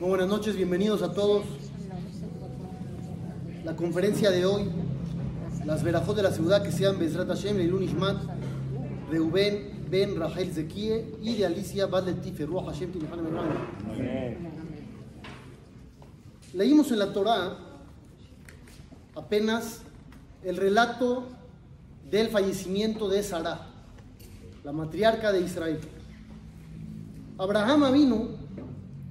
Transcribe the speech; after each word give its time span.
Muy 0.00 0.10
buenas 0.10 0.28
noches, 0.28 0.54
bienvenidos 0.54 1.02
a 1.02 1.12
todos. 1.12 1.44
La 3.64 3.74
conferencia 3.74 4.30
de 4.30 4.46
hoy, 4.46 4.70
las 5.64 5.82
verajos 5.82 6.14
de 6.14 6.22
la 6.22 6.30
ciudad 6.30 6.62
que 6.62 6.70
sean 6.70 7.00
Bezrat 7.00 7.26
Hashem, 7.26 7.56
Leilun 7.56 7.82
Ishmat, 7.82 8.16
Reuben, 9.10 9.86
Ben, 9.90 10.16
Rahel 10.16 10.52
Zekie 10.52 11.16
y 11.20 11.34
de 11.34 11.46
Alicia 11.46 11.86
Bad 11.86 12.06
Letife, 12.06 12.46
Ruach 12.46 12.66
Hashem. 12.66 12.92
Leímos 16.54 16.92
en 16.92 16.98
la 17.00 17.12
Torah 17.12 17.58
apenas 19.16 19.80
el 20.44 20.58
relato 20.58 21.24
del 22.08 22.28
fallecimiento 22.28 23.08
de 23.08 23.24
Sarah, 23.24 23.66
la 24.62 24.70
matriarca 24.70 25.32
de 25.32 25.40
Israel. 25.40 25.80
Abraham 27.36 27.92
vino, 27.92 28.37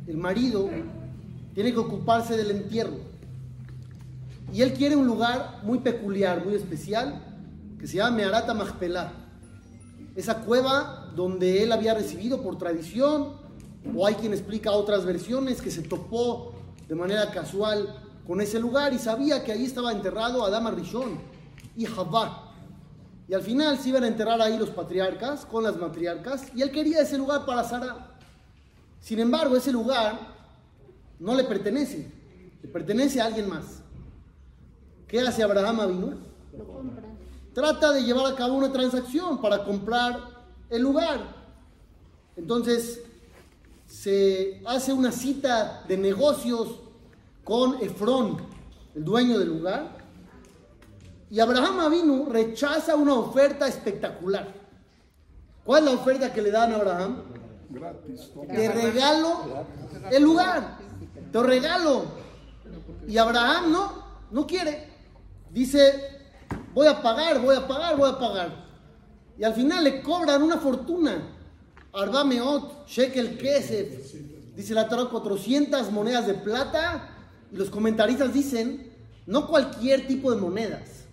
el 0.08 0.18
marido, 0.18 0.70
tiene 1.54 1.74
que 1.74 1.80
ocuparse 1.80 2.38
del 2.38 2.52
entierro. 2.52 2.98
Y 4.54 4.62
él 4.62 4.74
quiere 4.74 4.96
un 4.96 5.06
lugar 5.06 5.60
muy 5.64 5.80
peculiar, 5.80 6.44
muy 6.46 6.56
especial, 6.56 7.22
que 7.80 7.88
se 7.88 7.98
llama 7.98 8.16
Meharata 8.16 8.54
Machpelah. 8.54 9.12
Esa 10.16 10.40
cueva 10.40 11.12
donde 11.16 11.64
él 11.64 11.72
había 11.72 11.94
recibido 11.94 12.42
por 12.42 12.58
tradición, 12.58 13.34
o 13.96 14.08
hay 14.08 14.16
quien 14.16 14.34
explica 14.34 14.72
otras 14.72 15.06
versiones, 15.06 15.62
que 15.62 15.72
se 15.72 15.82
topó 15.82 16.54
de 16.88 16.96
manera 16.96 17.30
casual 17.32 17.96
con 18.26 18.42
ese 18.42 18.60
lugar 18.60 18.94
y 18.94 19.00
sabía 19.00 19.44
que 19.44 19.52
ahí 19.52 19.66
estaba 19.66 19.92
enterrado 19.92 20.46
Adama 20.46 20.72
Rishon 20.72 21.18
y 21.76 21.86
Javá. 21.86 22.54
Y 23.28 23.34
al 23.34 23.42
final 23.42 23.78
se 23.78 23.90
iban 23.90 24.04
a 24.04 24.08
enterrar 24.08 24.42
ahí 24.42 24.58
los 24.58 24.70
patriarcas 24.70 25.46
con 25.46 25.64
las 25.64 25.78
matriarcas 25.78 26.48
y 26.56 26.62
él 26.62 26.72
quería 26.72 27.02
ese 27.02 27.18
lugar 27.18 27.46
para 27.46 27.64
Sara. 27.64 28.17
Sin 29.08 29.20
embargo, 29.20 29.56
ese 29.56 29.72
lugar 29.72 30.20
no 31.18 31.34
le 31.34 31.46
pertenece, 31.46 32.12
le 32.62 32.68
pertenece 32.68 33.22
a 33.22 33.28
alguien 33.28 33.48
más. 33.48 33.80
¿Qué 35.08 35.22
hace 35.22 35.42
Abraham 35.42 35.80
Avinu? 35.80 36.18
Trata 37.54 37.94
de 37.94 38.04
llevar 38.04 38.34
a 38.34 38.36
cabo 38.36 38.56
una 38.56 38.70
transacción 38.70 39.40
para 39.40 39.64
comprar 39.64 40.20
el 40.70 40.82
lugar. 40.82 41.22
Entonces, 42.36 43.02
se 43.86 44.62
hace 44.66 44.92
una 44.92 45.14
cita 45.14 45.86
de 45.88 45.96
negocios 45.96 46.82
con 47.46 47.82
Efrón, 47.82 48.42
el 48.94 49.06
dueño 49.06 49.40
del 49.40 49.48
lugar, 49.48 50.00
y 51.32 51.40
Abraham 51.40 51.80
Avinu 51.80 52.26
rechaza 52.26 52.98
una 52.98 53.14
oferta 53.14 53.70
espectacular. 53.70 54.54
¿Cuál 55.64 55.88
es 55.88 55.94
la 55.94 55.98
oferta 55.98 56.34
que 56.34 56.42
le 56.42 56.52
dan 56.52 56.74
a 56.74 56.76
Abraham? 56.76 57.37
Gratis. 57.70 58.32
Te 58.48 58.72
regalo 58.72 59.66
el 60.12 60.24
lugar, 60.24 60.78
te 61.32 61.44
regalo. 61.44 62.06
Y 63.08 63.18
Abraham 63.18 63.72
no, 63.72 64.04
no 64.32 64.48
quiere. 64.48 64.88
Dice, 65.52 65.94
voy 66.74 66.88
a 66.88 67.02
pagar, 67.02 67.42
voy 67.42 67.56
a 67.56 67.68
pagar, 67.68 67.98
voy 67.98 68.10
a 68.10 68.20
pagar. 68.20 68.68
Y 69.38 69.44
al 69.44 69.54
final 69.54 69.84
le 69.84 70.02
cobran 70.02 70.42
una 70.42 70.58
fortuna. 70.58 71.34
Arba 71.94 72.24
Meot, 72.24 72.88
Shekel 72.88 73.38
Kesef. 73.38 74.14
Dice 74.56 74.74
la 74.74 74.90
Torah, 74.90 75.10
400 75.10 75.92
monedas 75.92 76.28
de 76.28 76.34
plata. 76.34 77.10
Y 77.52 77.56
los 77.56 77.70
comentaristas 77.70 78.34
dicen, 78.34 78.92
no 79.26 79.48
cualquier 79.48 80.08
tipo 80.08 80.32
de 80.32 80.42
monedas. 80.42 81.06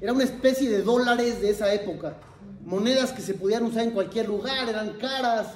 Era 0.00 0.12
una 0.12 0.24
especie 0.24 0.68
de 0.68 0.82
dólares 0.82 1.40
de 1.40 1.50
esa 1.50 1.72
época. 1.72 2.16
Monedas 2.64 3.12
que 3.12 3.22
se 3.22 3.34
podían 3.34 3.64
usar 3.64 3.84
en 3.84 3.90
cualquier 3.90 4.28
lugar, 4.28 4.68
eran 4.68 4.94
caras. 4.98 5.48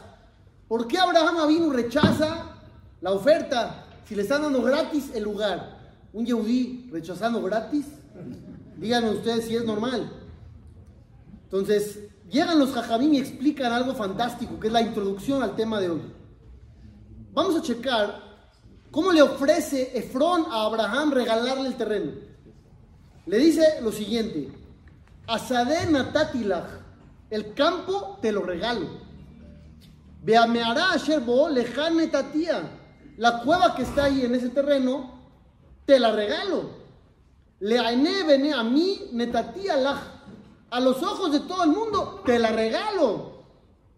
¿Por 0.68 0.88
qué 0.88 0.98
Abraham 0.98 1.38
Avinu 1.38 1.70
rechaza 1.70 2.56
la 3.00 3.10
oferta 3.12 3.86
si 4.06 4.14
le 4.14 4.22
están 4.22 4.42
dando 4.42 4.62
gratis 4.62 5.10
el 5.14 5.24
lugar? 5.24 5.78
Un 6.12 6.24
yehudí 6.24 6.88
rechazando 6.90 7.42
gratis. 7.42 7.86
Díganme 8.76 9.10
ustedes 9.10 9.44
si 9.46 9.56
es 9.56 9.64
normal. 9.64 10.10
Entonces, 11.44 12.00
llegan 12.30 12.58
los 12.58 12.72
jajamim 12.72 13.14
y 13.14 13.18
explican 13.18 13.72
algo 13.72 13.94
fantástico, 13.94 14.58
que 14.58 14.68
es 14.68 14.72
la 14.72 14.82
introducción 14.82 15.42
al 15.42 15.54
tema 15.54 15.80
de 15.80 15.90
hoy. 15.90 16.02
Vamos 17.32 17.56
a 17.56 17.62
checar 17.62 18.22
cómo 18.90 19.12
le 19.12 19.22
ofrece 19.22 19.96
Efrón 19.98 20.46
a 20.50 20.64
Abraham 20.64 21.12
regalarle 21.12 21.68
el 21.68 21.76
terreno. 21.76 22.12
Le 23.26 23.38
dice 23.38 23.80
lo 23.82 23.92
siguiente: 23.92 24.50
Asadé 25.26 25.90
natatilach, 25.90 26.68
el 27.30 27.54
campo 27.54 28.18
te 28.22 28.32
lo 28.32 28.42
regalo. 28.42 29.03
Beameará 30.24 30.92
Asherbo 30.92 31.50
lejan 31.50 31.98
netatía, 31.98 32.62
la 33.18 33.40
cueva 33.40 33.74
que 33.76 33.82
está 33.82 34.04
ahí 34.04 34.22
en 34.22 34.34
ese 34.34 34.48
terreno, 34.48 35.20
te 35.84 36.00
la 36.00 36.12
regalo. 36.12 36.70
Leaine 37.60 38.24
bene 38.24 38.54
a 38.54 38.62
mí 38.62 39.10
netatía 39.12 39.76
laj, 39.76 40.00
a 40.70 40.80
los 40.80 41.02
ojos 41.02 41.30
de 41.30 41.40
todo 41.40 41.64
el 41.64 41.70
mundo, 41.70 42.22
te 42.24 42.38
la 42.38 42.52
regalo. 42.52 43.34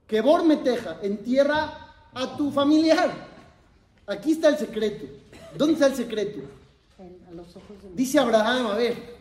Que 0.09 0.21
Bor 0.21 0.45
me 0.45 0.57
teja, 0.57 0.99
entierra 1.01 1.95
a 2.13 2.37
tu 2.37 2.51
familiar. 2.51 3.09
Aquí 4.09 4.33
está 4.33 4.49
el 4.49 4.59
secreto. 4.59 5.07
¿Dónde 5.57 5.75
está 5.75 5.87
el 5.87 5.95
secreto? 5.95 6.41
Dice 7.95 8.19
Abraham, 8.19 8.67
a 8.67 8.75
ver, 8.75 9.17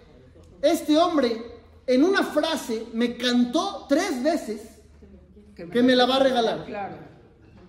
este 0.60 0.98
hombre 0.98 1.54
en 1.86 2.04
una 2.04 2.24
frase 2.24 2.88
me 2.94 3.16
cantó 3.16 3.86
tres 3.88 4.24
veces 4.24 4.75
que 5.56 5.84
me 5.84 5.96
la 5.96 6.06
va 6.06 6.18
a 6.18 6.20
regalar. 6.20 6.66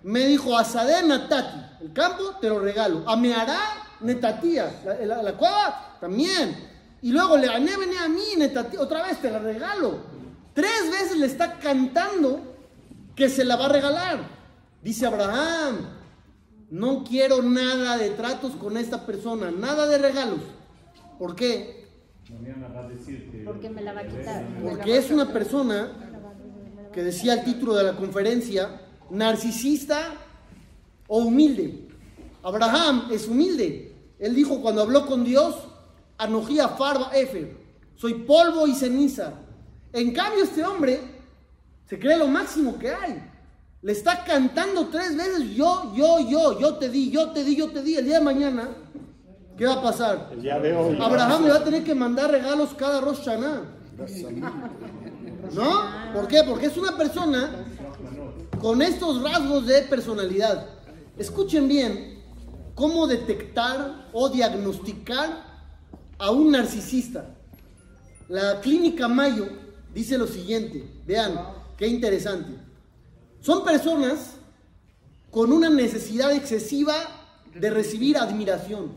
Me 0.02 0.26
dijo, 0.26 0.56
Asadé 0.56 1.02
Natati, 1.02 1.84
el 1.84 1.92
campo 1.92 2.36
te 2.40 2.48
lo 2.48 2.58
regalo. 2.58 3.02
Ameará 3.08 3.58
Netatía, 4.00 4.82
la, 4.84 4.94
la, 5.06 5.22
la 5.22 5.32
cueva 5.32 5.96
también. 6.00 6.56
Y 7.02 7.12
luego 7.12 7.36
le 7.36 7.46
gané, 7.46 7.76
vení 7.76 7.96
a 7.96 8.08
mí, 8.08 8.36
Netatía, 8.36 8.80
otra 8.80 9.02
vez 9.02 9.20
te 9.20 9.30
la 9.30 9.38
regalo. 9.38 9.98
Tres 10.54 10.90
veces 10.90 11.18
le 11.18 11.26
está 11.26 11.58
cantando 11.58 12.54
que 13.14 13.28
se 13.28 13.44
la 13.44 13.56
va 13.56 13.66
a 13.66 13.68
regalar. 13.70 14.18
Dice 14.82 15.06
Abraham, 15.06 15.88
no 16.70 17.04
quiero 17.04 17.42
nada 17.42 17.96
de 17.96 18.10
tratos 18.10 18.52
con 18.52 18.76
esta 18.76 19.06
persona, 19.06 19.50
nada 19.50 19.86
de 19.86 19.98
regalos. 19.98 20.40
¿Por 21.18 21.34
qué? 21.34 21.86
Porque 23.44 23.70
me 23.70 23.82
la 23.82 23.92
va 23.92 24.00
a 24.00 24.06
quitar. 24.06 24.44
Porque 24.62 24.96
es 24.96 25.10
una 25.10 25.32
persona 25.32 26.15
que 26.96 27.04
decía 27.04 27.34
el 27.34 27.44
título 27.44 27.74
de 27.74 27.84
la 27.84 27.94
conferencia, 27.94 28.80
narcisista 29.10 30.14
o 31.06 31.18
humilde. 31.18 31.88
Abraham 32.42 33.08
es 33.10 33.28
humilde. 33.28 33.94
Él 34.18 34.34
dijo 34.34 34.62
cuando 34.62 34.80
habló 34.80 35.04
con 35.04 35.22
Dios, 35.22 35.56
Anojía 36.16 36.68
Farba 36.68 37.10
Efer, 37.14 37.54
soy 37.96 38.14
polvo 38.14 38.66
y 38.66 38.72
ceniza. 38.72 39.34
En 39.92 40.14
cambio 40.14 40.44
este 40.44 40.64
hombre 40.64 40.98
se 41.84 41.98
cree 41.98 42.16
lo 42.16 42.28
máximo 42.28 42.78
que 42.78 42.88
hay. 42.88 43.22
Le 43.82 43.92
está 43.92 44.24
cantando 44.24 44.88
tres 44.88 45.14
veces, 45.18 45.50
yo, 45.54 45.92
yo, 45.94 46.26
yo, 46.26 46.58
yo 46.58 46.76
te 46.76 46.88
di, 46.88 47.10
yo 47.10 47.30
te 47.30 47.44
di, 47.44 47.56
yo 47.56 47.70
te 47.72 47.82
di. 47.82 47.96
El 47.96 48.06
día 48.06 48.20
de 48.20 48.24
mañana, 48.24 48.70
¿qué 49.58 49.66
va 49.66 49.74
a 49.74 49.82
pasar? 49.82 50.30
El 50.32 50.40
día 50.40 50.58
de 50.58 50.74
hoy. 50.74 50.96
Abraham 50.98 51.44
le 51.44 51.50
va 51.50 51.58
a 51.58 51.64
tener 51.64 51.84
que 51.84 51.94
mandar 51.94 52.30
regalos 52.30 52.70
cada 52.72 53.02
Rosh 53.02 53.18
Hashanah. 53.18 53.64
¿No? 55.52 56.12
¿Por 56.12 56.28
qué? 56.28 56.42
Porque 56.44 56.66
es 56.66 56.76
una 56.76 56.96
persona 56.96 57.64
con 58.60 58.82
estos 58.82 59.22
rasgos 59.22 59.66
de 59.66 59.82
personalidad. 59.82 60.66
Escuchen 61.16 61.68
bien 61.68 62.22
cómo 62.74 63.06
detectar 63.06 64.08
o 64.12 64.28
diagnosticar 64.28 65.44
a 66.18 66.30
un 66.30 66.52
narcisista. 66.52 67.34
La 68.28 68.60
clínica 68.60 69.08
Mayo 69.08 69.48
dice 69.94 70.18
lo 70.18 70.26
siguiente, 70.26 70.88
vean, 71.06 71.38
qué 71.76 71.86
interesante. 71.86 72.52
Son 73.40 73.64
personas 73.64 74.32
con 75.30 75.52
una 75.52 75.70
necesidad 75.70 76.32
excesiva 76.32 76.94
de 77.54 77.70
recibir 77.70 78.16
admiración. 78.16 78.92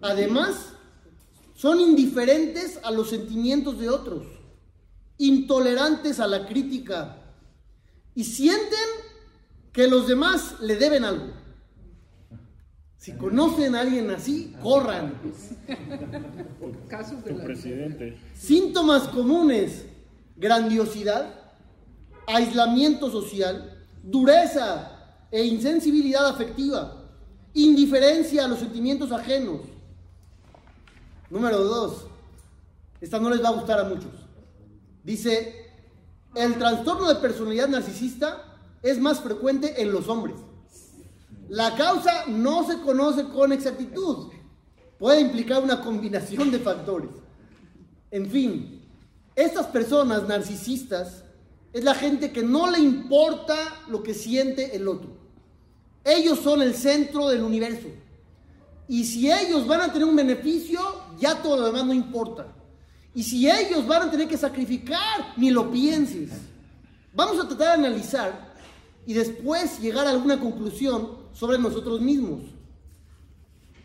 Además, 0.00 0.74
son 1.54 1.80
indiferentes 1.80 2.78
a 2.82 2.90
los 2.90 3.10
sentimientos 3.10 3.78
de 3.78 3.90
otros, 3.90 4.26
intolerantes 5.20 6.18
a 6.18 6.26
la 6.26 6.46
crítica 6.46 7.16
y 8.14 8.24
sienten 8.24 8.78
que 9.72 9.86
los 9.86 10.08
demás 10.08 10.56
le 10.60 10.76
deben 10.76 11.04
algo. 11.04 11.32
Si 12.96 13.12
conocen 13.12 13.74
a 13.74 13.80
alguien 13.80 14.10
así, 14.10 14.54
corran. 14.62 15.14
Tu 17.24 17.38
presidente. 17.38 18.18
Síntomas 18.34 19.08
comunes, 19.08 19.86
grandiosidad, 20.36 21.34
aislamiento 22.26 23.10
social, 23.10 23.86
dureza 24.02 25.26
e 25.30 25.44
insensibilidad 25.44 26.26
afectiva, 26.26 27.10
indiferencia 27.54 28.44
a 28.44 28.48
los 28.48 28.58
sentimientos 28.58 29.12
ajenos. 29.12 29.60
Número 31.30 31.58
dos, 31.62 32.06
esta 33.00 33.18
no 33.18 33.30
les 33.30 33.42
va 33.42 33.48
a 33.48 33.52
gustar 33.52 33.78
a 33.80 33.84
muchos. 33.84 34.19
Dice, 35.02 35.70
el 36.34 36.54
trastorno 36.58 37.08
de 37.08 37.16
personalidad 37.16 37.68
narcisista 37.68 38.58
es 38.82 39.00
más 39.00 39.20
frecuente 39.20 39.82
en 39.82 39.92
los 39.92 40.08
hombres. 40.08 40.36
La 41.48 41.74
causa 41.74 42.26
no 42.28 42.66
se 42.66 42.80
conoce 42.80 43.24
con 43.24 43.52
exactitud. 43.52 44.28
Puede 44.98 45.20
implicar 45.20 45.62
una 45.62 45.80
combinación 45.80 46.50
de 46.50 46.60
factores. 46.60 47.10
En 48.10 48.30
fin, 48.30 48.82
estas 49.34 49.66
personas 49.66 50.28
narcisistas 50.28 51.24
es 51.72 51.84
la 51.84 51.94
gente 51.94 52.32
que 52.32 52.42
no 52.42 52.70
le 52.70 52.78
importa 52.78 53.56
lo 53.88 54.02
que 54.02 54.14
siente 54.14 54.76
el 54.76 54.86
otro. 54.88 55.10
Ellos 56.04 56.38
son 56.40 56.62
el 56.62 56.74
centro 56.74 57.28
del 57.28 57.42
universo. 57.42 57.88
Y 58.88 59.04
si 59.04 59.30
ellos 59.30 59.66
van 59.66 59.82
a 59.82 59.92
tener 59.92 60.06
un 60.06 60.16
beneficio, 60.16 60.80
ya 61.18 61.40
todo 61.42 61.56
lo 61.56 61.66
demás 61.66 61.86
no 61.86 61.94
importa. 61.94 62.46
Y 63.14 63.22
si 63.22 63.50
ellos 63.50 63.86
van 63.86 64.02
a 64.02 64.10
tener 64.10 64.28
que 64.28 64.36
sacrificar, 64.36 65.34
ni 65.36 65.50
lo 65.50 65.70
pienses. 65.70 66.30
Vamos 67.12 67.38
a 67.42 67.48
tratar 67.48 67.78
de 67.78 67.86
analizar 67.86 68.54
y 69.06 69.14
después 69.14 69.80
llegar 69.80 70.06
a 70.06 70.10
alguna 70.10 70.38
conclusión 70.38 71.18
sobre 71.32 71.58
nosotros 71.58 72.00
mismos. 72.00 72.42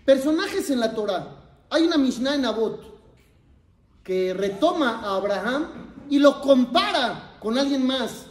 Personajes 0.06 0.70
en 0.70 0.80
la 0.80 0.94
Torah. 0.94 1.42
Hay 1.70 1.84
una 1.84 1.98
Mishnah 1.98 2.36
en 2.36 2.46
Abot 2.46 2.96
que 4.04 4.36
retoma 4.36 5.02
a 5.02 5.16
Abraham 5.16 5.68
y 6.10 6.20
lo 6.20 6.40
compara 6.42 7.38
con 7.40 7.58
alguien 7.58 7.86
más, 7.86 8.28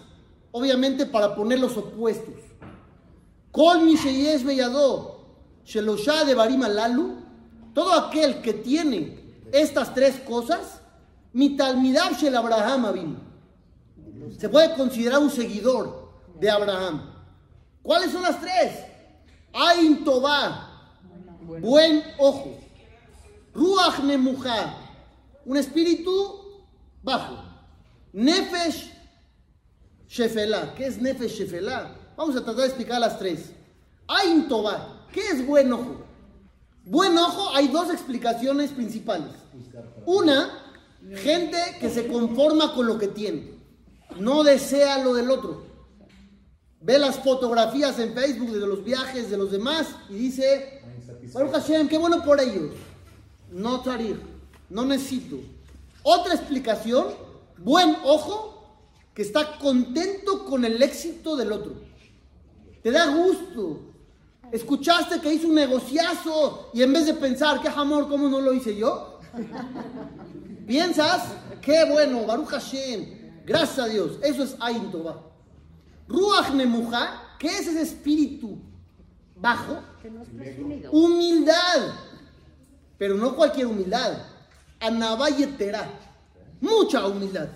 obviamente 0.53 1.07
para 1.07 1.35
poner 1.35 1.59
los 1.59 1.77
opuestos. 1.77 2.35
Kol 3.51 3.81
de 5.67 6.35
Barima 6.35 6.69
Lalu, 6.69 7.17
todo 7.75 7.93
aquel 7.93 8.41
que 8.41 8.53
tiene 8.55 9.19
estas 9.53 9.95
tres 9.95 10.21
cosas, 10.21 10.81
Mitalmidab 11.35 12.15
Shel 12.17 12.37
Abraham 12.37 12.85
Abim, 12.87 13.17
se 14.39 14.49
puede 14.49 14.75
considerar 14.75 15.19
un 15.19 15.31
seguidor 15.31 16.13
de 16.39 16.49
Abraham. 16.49 17.11
¿Cuáles 17.83 18.13
son 18.13 18.23
las 18.23 18.41
tres? 18.41 18.73
Ain 19.53 20.05
Tová, 20.05 20.97
buen 21.61 22.03
ojo. 22.19 22.57
Ruach 23.53 24.01
Nemuja, 24.05 24.77
un 25.45 25.57
espíritu 25.57 26.65
bajo. 27.03 27.37
Nefesh 28.13 28.93
Shefela. 30.09 30.75
¿Qué 30.75 30.87
es 30.87 31.01
Nefesh 31.01 31.41
Shefela? 31.41 31.97
Vamos 32.17 32.37
a 32.37 32.45
tratar 32.45 32.63
de 32.63 32.67
explicar 32.67 33.01
las 33.01 33.19
tres. 33.19 33.53
Ain 34.07 34.49
Tová, 34.49 35.07
¿qué 35.13 35.21
es 35.21 35.45
buen 35.45 35.73
ojo? 35.73 36.05
Buen 36.85 37.17
ojo, 37.19 37.55
hay 37.55 37.69
dos 37.69 37.91
explicaciones 37.91 38.71
principales. 38.71 39.33
Una, 40.07 40.64
gente 41.17 41.59
que 41.81 41.91
se 41.91 42.07
conforma 42.07 42.75
con 42.75 42.87
lo 42.87 42.99
que 42.99 43.09
tiene, 43.09 43.53
no 44.19 44.43
desea 44.43 45.03
lo 45.03 45.15
del 45.15 45.31
otro. 45.31 45.65
Ve 46.81 46.99
las 46.99 47.19
fotografías 47.19 47.99
en 47.99 48.15
Facebook 48.15 48.51
de 48.51 48.67
los 48.67 48.85
viajes 48.85 49.31
de 49.31 49.39
los 49.39 49.51
demás 49.51 49.89
y 50.11 50.15
dice, 50.15 50.83
Baruch 51.33 51.53
Hashem, 51.53 51.89
qué 51.89 51.99
bueno 51.99 52.23
por 52.23 52.41
ellos. 52.41 52.75
No 53.51 53.81
tarir, 53.81 54.21
no 54.69 54.85
necesito. 54.85 55.37
Otra 56.03 56.35
explicación, 56.35 57.07
buen 57.57 57.97
ojo, 58.05 58.55
que 59.15 59.23
está 59.23 59.59
contento 59.59 60.45
con 60.45 60.65
el 60.65 60.83
éxito 60.83 61.37
del 61.37 61.53
otro. 61.53 61.75
Te 62.83 62.91
da 62.91 63.07
gusto. 63.07 63.81
Escuchaste 64.53 65.21
que 65.21 65.33
hizo 65.33 65.49
un 65.49 65.55
negociazo 65.55 66.71
y 66.75 66.83
en 66.83 66.93
vez 66.93 67.07
de 67.07 67.15
pensar, 67.15 67.63
qué 67.63 67.69
amor, 67.69 68.09
¿cómo 68.09 68.29
no 68.29 68.41
lo 68.41 68.53
hice 68.53 68.77
yo? 68.77 69.21
Piensas, 70.67 71.23
qué 71.61 71.85
bueno, 71.91 72.25
Baruch 72.25 72.49
Hashem, 72.49 73.45
gracias 73.45 73.79
a 73.79 73.89
Dios. 73.89 74.19
Eso 74.23 74.43
es 74.45 74.57
Ain 74.61 74.91
Tová. 74.91 75.21
Ruach 76.09 76.51
Nemuja, 76.53 77.37
¿qué 77.39 77.49
es 77.49 77.67
ese 77.67 77.83
espíritu 77.83 78.59
bajo? 79.37 79.83
Humildad. 80.91 81.95
Pero 82.99 83.17
no 83.17 83.35
cualquier 83.35 83.67
humildad. 83.67 84.19
Anabayetera. 84.81 85.91
Mucha 86.61 87.07
humildad. 87.07 87.49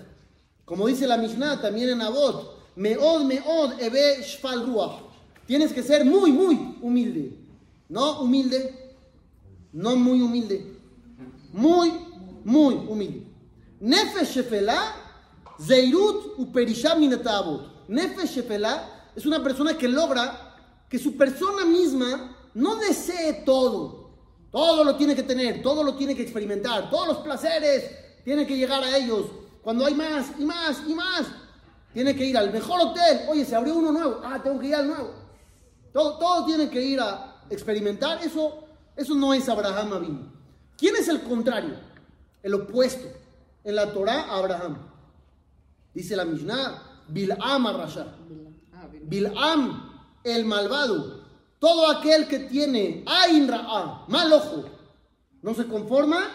Como 0.65 0.87
dice 0.87 1.07
la 1.07 1.17
Mishnah 1.17 1.61
también 1.61 1.89
en 1.89 2.01
Abot. 2.01 2.59
Meod, 2.75 3.23
meod, 3.23 3.79
ebe, 3.79 4.21
shfal 4.21 4.65
ruach. 4.65 5.01
Tienes 5.45 5.73
que 5.73 5.81
ser 5.81 6.05
muy, 6.05 6.31
muy 6.31 6.77
humilde. 6.81 7.37
No 7.87 8.21
humilde. 8.21 8.95
No 9.73 9.95
muy 9.95 10.21
humilde. 10.21 10.75
Muy, 11.51 11.91
muy 12.49 12.75
humilde. 12.75 13.27
Nefesh 13.79 14.35
shefela, 14.35 14.95
zeirut 15.61 16.37
uperisha 16.37 16.95
minatabot. 16.95 17.87
Nefesh 17.87 18.37
shefela 18.37 19.11
es 19.15 19.25
una 19.25 19.41
persona 19.41 19.77
que 19.77 19.87
logra 19.87 20.55
que 20.89 20.97
su 20.97 21.15
persona 21.15 21.63
misma 21.65 22.35
no 22.55 22.75
desee 22.77 23.43
todo. 23.45 24.09
Todo 24.51 24.83
lo 24.83 24.95
tiene 24.95 25.15
que 25.15 25.21
tener, 25.21 25.61
todo 25.61 25.83
lo 25.83 25.93
tiene 25.93 26.15
que 26.15 26.23
experimentar, 26.23 26.89
todos 26.89 27.07
los 27.07 27.17
placeres 27.17 27.91
tiene 28.23 28.47
que 28.47 28.57
llegar 28.57 28.83
a 28.83 28.97
ellos. 28.97 29.27
Cuando 29.61 29.85
hay 29.85 29.93
más 29.93 30.31
y 30.39 30.45
más 30.45 30.81
y 30.87 30.95
más, 30.95 31.27
tiene 31.93 32.15
que 32.15 32.25
ir 32.25 32.35
al 32.35 32.51
mejor 32.51 32.81
hotel. 32.81 33.27
Oye, 33.29 33.45
se 33.45 33.55
abrió 33.55 33.75
uno 33.75 33.91
nuevo. 33.91 34.21
Ah, 34.23 34.41
tengo 34.41 34.59
que 34.59 34.67
ir 34.67 34.75
al 34.75 34.87
nuevo. 34.87 35.13
Todo, 35.93 36.17
todo 36.17 36.45
tiene 36.45 36.67
que 36.69 36.81
ir 36.81 36.99
a 36.99 37.43
experimentar. 37.49 38.23
Eso, 38.23 38.63
eso 38.95 39.13
no 39.13 39.33
es 39.35 39.47
Abraham 39.47 39.93
Abin. 39.93 40.31
¿Quién 40.75 40.95
es 40.95 41.07
el 41.09 41.21
contrario? 41.21 41.89
El 42.43 42.53
opuesto. 42.53 43.07
En 43.63 43.75
la 43.75 43.91
Torah, 43.91 44.33
Abraham. 44.33 44.77
Dice 45.93 46.15
la 46.15 46.25
Mishnah, 46.25 47.03
Bil'am 47.09 47.67
Rasha. 47.75 48.15
Bil'am, 49.03 50.01
el 50.23 50.45
malvado. 50.45 51.23
Todo 51.59 51.89
aquel 51.91 52.27
que 52.27 52.39
tiene 52.39 53.03
Ain 53.05 53.47
Ra'a, 53.47 54.05
mal 54.07 54.31
ojo, 54.31 54.63
no 55.41 55.53
se 55.53 55.67
conforma 55.67 56.29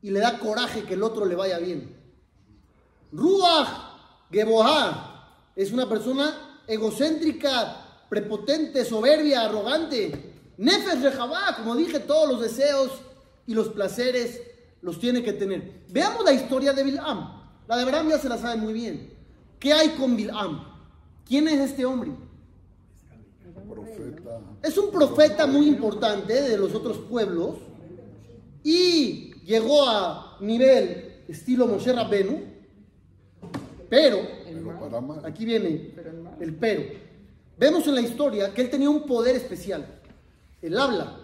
y 0.00 0.10
le 0.10 0.20
da 0.20 0.38
coraje 0.38 0.84
que 0.84 0.94
el 0.94 1.02
otro 1.02 1.26
le 1.26 1.34
vaya 1.34 1.58
bien. 1.58 1.94
Ruach 3.12 3.68
Geboha 4.30 5.50
es 5.54 5.72
una 5.72 5.88
persona 5.88 6.62
egocéntrica, 6.66 8.04
prepotente, 8.08 8.84
soberbia, 8.84 9.42
arrogante. 9.42 10.32
Nefes 10.56 11.02
Rehabá, 11.02 11.56
como 11.56 11.76
dije, 11.76 12.00
todos 12.00 12.28
los 12.28 12.40
deseos 12.40 12.92
y 13.46 13.54
los 13.54 13.68
placeres 13.68 14.40
los 14.84 15.00
tiene 15.00 15.22
que 15.22 15.32
tener. 15.32 15.82
Veamos 15.88 16.24
la 16.24 16.32
historia 16.32 16.74
de 16.74 16.84
Bil'am. 16.84 17.42
La 17.66 17.76
de 17.76 17.82
Abraham 17.82 18.10
ya 18.10 18.18
se 18.18 18.28
la 18.28 18.36
sabe 18.36 18.60
muy 18.60 18.74
bien. 18.74 19.10
¿Qué 19.58 19.72
hay 19.72 19.90
con 19.90 20.14
Bil'am? 20.14 20.62
¿Quién 21.26 21.48
es 21.48 21.70
este 21.70 21.86
hombre? 21.86 22.12
Profeta. 23.68 24.40
Es 24.62 24.76
un 24.76 24.90
profeta 24.90 25.46
muy 25.46 25.66
importante 25.66 26.42
de 26.42 26.58
los 26.58 26.74
otros 26.74 26.98
pueblos 26.98 27.56
y 28.62 29.32
llegó 29.44 29.88
a 29.88 30.36
nivel 30.40 31.22
estilo 31.26 31.66
Moshe 31.66 31.92
Rabbenu, 31.92 32.42
pero, 33.88 34.18
aquí 35.24 35.46
viene 35.46 35.94
el 36.40 36.54
pero. 36.54 36.82
Vemos 37.56 37.86
en 37.86 37.94
la 37.94 38.00
historia 38.02 38.52
que 38.52 38.60
él 38.62 38.70
tenía 38.70 38.90
un 38.90 39.06
poder 39.06 39.36
especial. 39.36 39.86
Él 40.60 40.76
habla. 40.76 41.20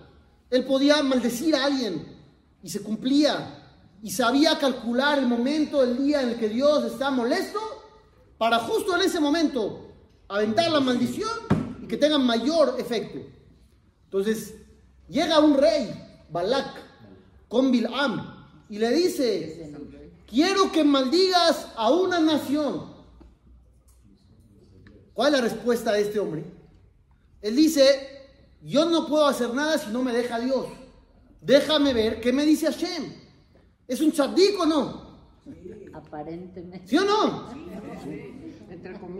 Él 0.48 0.64
podía 0.64 1.02
maldecir 1.02 1.54
a 1.54 1.64
alguien 1.64 2.06
y 2.62 2.68
se 2.68 2.80
cumplía. 2.80 3.59
Y 4.02 4.10
sabía 4.10 4.58
calcular 4.58 5.18
el 5.18 5.26
momento, 5.26 5.82
el 5.82 5.98
día 5.98 6.22
en 6.22 6.30
el 6.30 6.38
que 6.38 6.48
Dios 6.48 6.84
está 6.84 7.10
molesto 7.10 7.60
para 8.38 8.58
justo 8.60 8.96
en 8.96 9.02
ese 9.02 9.20
momento 9.20 9.86
aventar 10.28 10.70
la 10.70 10.80
maldición 10.80 11.30
y 11.82 11.86
que 11.86 11.96
tenga 11.96 12.18
mayor 12.18 12.76
efecto. 12.78 13.18
Entonces, 14.04 14.54
llega 15.08 15.40
un 15.40 15.56
rey, 15.56 15.92
Balak, 16.30 16.76
con 17.48 17.70
Bilam, 17.70 18.46
y 18.70 18.78
le 18.78 18.90
dice, 18.90 19.74
quiero 20.26 20.70
que 20.72 20.84
maldigas 20.84 21.66
a 21.76 21.90
una 21.90 22.20
nación. 22.20 22.94
¿Cuál 25.12 25.34
es 25.34 25.40
la 25.40 25.48
respuesta 25.48 25.92
de 25.92 26.02
este 26.02 26.18
hombre? 26.20 26.44
Él 27.42 27.56
dice, 27.56 28.28
yo 28.62 28.86
no 28.86 29.06
puedo 29.06 29.26
hacer 29.26 29.52
nada 29.52 29.76
si 29.76 29.90
no 29.90 30.02
me 30.02 30.12
deja 30.12 30.38
Dios. 30.38 30.66
Déjame 31.40 31.92
ver 31.92 32.20
qué 32.20 32.32
me 32.32 32.46
dice 32.46 32.66
Hashem. 32.66 33.19
¿Es 33.90 34.00
un 34.00 34.12
tzadik 34.12 34.56
o 34.60 34.66
no? 34.66 35.02
Aparentemente. 35.92 36.86
¿Sí 36.86 36.96
o 36.96 37.04
no? 37.04 37.48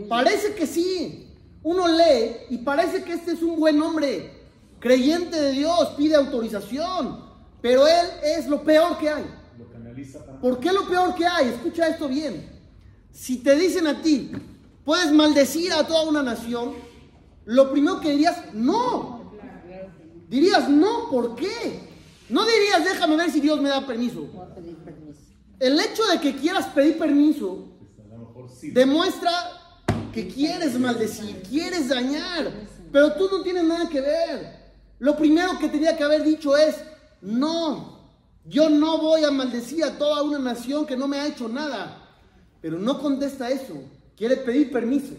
Parece 0.07 0.55
que 0.55 0.65
sí. 0.65 1.27
Uno 1.61 1.89
lee 1.89 2.45
y 2.51 2.59
parece 2.59 3.03
que 3.03 3.11
este 3.11 3.33
es 3.33 3.41
un 3.41 3.59
buen 3.59 3.81
hombre, 3.81 4.31
creyente 4.79 5.39
de 5.39 5.51
Dios, 5.51 5.89
pide 5.97 6.15
autorización, 6.15 7.19
pero 7.61 7.85
él 7.85 8.07
es 8.23 8.47
lo 8.47 8.63
peor 8.63 8.97
que 8.97 9.09
hay. 9.09 9.25
¿Por 10.41 10.61
qué 10.61 10.71
lo 10.71 10.87
peor 10.87 11.15
que 11.15 11.25
hay? 11.25 11.49
Escucha 11.49 11.89
esto 11.89 12.07
bien. 12.07 12.49
Si 13.11 13.43
te 13.43 13.55
dicen 13.55 13.87
a 13.87 14.01
ti, 14.01 14.31
puedes 14.85 15.11
maldecir 15.11 15.73
a 15.73 15.85
toda 15.85 16.09
una 16.09 16.23
nación, 16.23 16.75
lo 17.43 17.69
primero 17.73 17.99
que 17.99 18.11
dirías, 18.11 18.53
no. 18.53 19.33
Dirías, 20.29 20.69
no, 20.69 21.09
¿por 21.09 21.35
qué? 21.35 21.90
No 22.31 22.45
dirías, 22.45 22.85
déjame 22.85 23.17
ver 23.17 23.29
si 23.29 23.41
Dios 23.41 23.59
me 23.59 23.67
da 23.67 23.85
permiso. 23.85 24.21
Voy 24.21 24.45
a 24.45 24.55
pedir 24.55 24.77
permiso. 24.77 25.19
El 25.59 25.77
hecho 25.77 26.05
de 26.05 26.21
que 26.21 26.33
quieras 26.37 26.67
pedir 26.67 26.97
permiso 26.97 27.67
demuestra 28.63 29.31
que 30.13 30.29
quieres 30.29 30.79
maldecir, 30.79 31.43
quieres 31.43 31.89
dañar, 31.89 32.49
pero 32.89 33.11
tú 33.15 33.27
no 33.29 33.41
tienes 33.41 33.65
nada 33.65 33.89
que 33.89 33.99
ver. 33.99 34.61
Lo 34.99 35.17
primero 35.17 35.59
que 35.59 35.67
tenía 35.67 35.97
que 35.97 36.05
haber 36.05 36.23
dicho 36.23 36.55
es, 36.55 36.77
no, 37.21 37.99
yo 38.45 38.69
no 38.69 38.97
voy 38.99 39.25
a 39.25 39.31
maldecir 39.31 39.83
a 39.83 39.97
toda 39.97 40.23
una 40.23 40.39
nación 40.39 40.85
que 40.85 40.95
no 40.95 41.09
me 41.09 41.19
ha 41.19 41.27
hecho 41.27 41.49
nada. 41.49 41.97
Pero 42.61 42.79
no 42.79 42.97
contesta 42.97 43.49
eso, 43.49 43.73
quiere 44.15 44.37
pedir 44.37 44.71
permiso. 44.71 45.15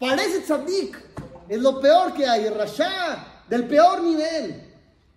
Parece 0.00 0.40
tzadik, 0.40 0.98
es 1.48 1.60
lo 1.60 1.80
peor 1.80 2.14
que 2.14 2.26
hay, 2.26 2.48
rasha, 2.48 3.44
del 3.48 3.68
peor 3.68 4.02
nivel. 4.02 4.64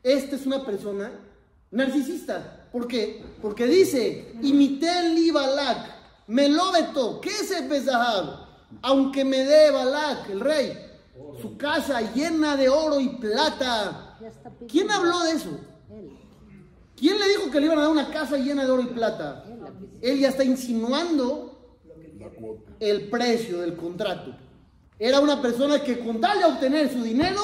Esta 0.04 0.36
es 0.36 0.46
una 0.46 0.64
persona 0.64 1.12
narcisista. 1.72 2.68
¿Por 2.72 2.88
qué? 2.88 3.24
Porque 3.42 3.66
dice, 3.68 4.36
imité 4.42 5.10
li 5.10 5.32
balak, 5.32 6.02
me 6.28 6.48
lo 6.48 6.72
vetó. 6.72 7.20
¿Qué 7.20 7.30
es 7.30 7.52
el 7.52 7.68
Bezahab? 7.68 8.52
Aunque 8.82 9.26
me 9.26 9.44
dé 9.44 9.70
Balak, 9.70 10.30
el 10.30 10.40
rey, 10.40 10.78
su 11.42 11.58
casa 11.58 12.00
llena 12.14 12.56
de 12.56 12.70
oro 12.70 13.00
y 13.00 13.10
plata. 13.10 14.18
¿Quién 14.68 14.90
habló 14.90 15.20
de 15.24 15.32
eso? 15.34 15.50
Él, 15.90 16.10
¿Quién 16.96 17.20
le 17.20 17.28
dijo 17.28 17.52
que 17.52 17.60
le 17.60 17.66
iban 17.66 17.80
a 17.80 17.82
dar 17.82 17.92
una 17.92 18.10
casa 18.10 18.38
llena 18.38 18.64
de 18.64 18.72
oro 18.72 18.82
y 18.84 18.88
plata? 18.88 19.44
él 20.02 20.20
ya 20.20 20.30
está 20.30 20.44
insinuando 20.44 21.76
el 22.80 23.10
precio 23.10 23.60
del 23.62 23.76
contrato. 23.76 24.34
Era 24.98 25.20
una 25.20 25.42
persona 25.42 25.84
que 25.84 26.00
con 26.00 26.20
tal 26.22 26.40
de 26.40 26.46
obtener 26.46 26.92
su 26.92 27.04
dinero, 27.04 27.42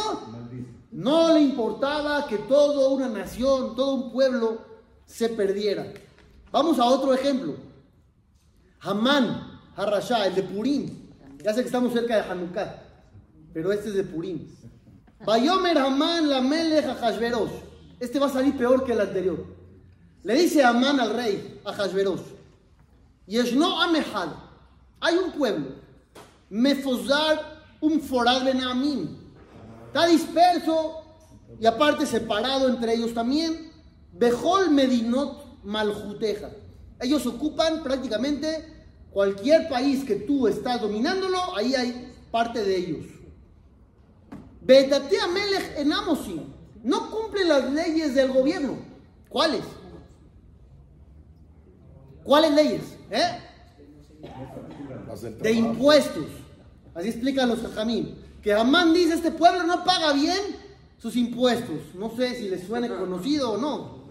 no 0.97 1.31
le 1.31 1.41
importaba 1.41 2.25
que 2.25 2.39
toda 2.39 2.89
una 2.89 3.07
nación, 3.07 3.75
todo 3.75 3.93
un 3.93 4.11
pueblo 4.11 4.65
se 5.05 5.29
perdiera. 5.29 5.93
Vamos 6.51 6.79
a 6.79 6.85
otro 6.85 7.13
ejemplo. 7.13 7.53
Hamán, 8.79 9.59
Harashá, 9.75 10.25
el 10.25 10.33
de 10.33 10.41
Purim. 10.41 11.11
Ya 11.43 11.53
sé 11.53 11.61
que 11.61 11.67
estamos 11.67 11.93
cerca 11.93 12.15
de 12.15 12.21
Hanukkah, 12.31 12.81
pero 13.53 13.71
este 13.71 13.89
es 13.89 13.93
de 13.93 14.05
Purim. 14.05 14.47
Bayomer 15.23 15.77
Hamán 15.77 16.29
la 16.31 16.41
Melech. 16.41 16.85
Este 17.99 18.17
va 18.17 18.25
a 18.25 18.31
salir 18.31 18.57
peor 18.57 18.83
que 18.83 18.93
el 18.93 19.01
anterior. 19.01 19.45
Le 20.23 20.33
dice 20.33 20.63
Hamán 20.63 20.99
al 20.99 21.13
rey, 21.13 21.61
a 21.63 21.73
Hashverosh. 21.73 22.21
Yeshno 23.27 23.83
Amehad. 23.83 24.29
Hay 25.01 25.15
un 25.15 25.31
pueblo. 25.31 25.75
Mefozar 26.49 27.61
un 27.81 28.01
forad 28.01 28.43
benamim. 28.43 29.16
Está 29.87 30.05
disperso 30.07 31.03
y 31.59 31.65
aparte 31.65 32.05
separado 32.05 32.69
entre 32.69 32.93
ellos 32.93 33.13
también. 33.13 33.71
Bejol 34.11 34.69
Medinot 34.71 35.63
Maljuteja. 35.63 36.49
Ellos 36.99 37.25
ocupan 37.25 37.83
prácticamente 37.83 38.73
cualquier 39.11 39.69
país 39.69 40.03
que 40.03 40.15
tú 40.15 40.47
estás 40.47 40.81
dominándolo, 40.81 41.37
ahí 41.55 41.75
hay 41.75 42.13
parte 42.31 42.63
de 42.63 42.77
ellos. 42.77 43.05
Betatea 44.61 45.27
Melech 45.27 45.77
en 45.77 45.93
Amosim. 45.93 46.43
No 46.83 47.09
cumple 47.09 47.45
las 47.45 47.71
leyes 47.71 48.15
del 48.15 48.31
gobierno. 48.31 48.77
¿Cuáles? 49.29 49.63
¿Cuáles 52.23 52.51
leyes? 52.51 52.81
¿Eh? 53.09 53.39
De 55.41 55.51
impuestos. 55.51 56.25
Así 56.93 57.09
explican 57.09 57.49
los 57.49 57.61
jajamín. 57.61 58.26
Que 58.47 58.53
Amán 58.53 58.93
dice, 58.93 59.15
este 59.15 59.31
pueblo 59.31 59.63
no 59.63 59.83
paga 59.83 60.13
bien 60.13 60.39
sus 61.01 61.17
impuestos. 61.17 61.81
No 61.95 62.15
sé 62.15 62.33
si 62.33 62.47
les 62.47 62.65
suene 62.65 62.87
conocido 62.87 63.51
o 63.51 63.57
no. 63.57 64.07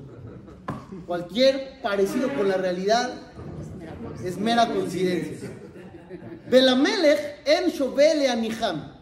Cualquier 1.06 1.80
parecido 1.80 2.28
con 2.34 2.46
la 2.46 2.58
realidad 2.58 3.14
es 4.22 4.36
mera 4.36 4.66
coincidencia. 4.66 5.50
Belamelech 6.50 7.46
en 7.46 7.70
Shobele 7.70 8.28
Aniham. 8.28 8.92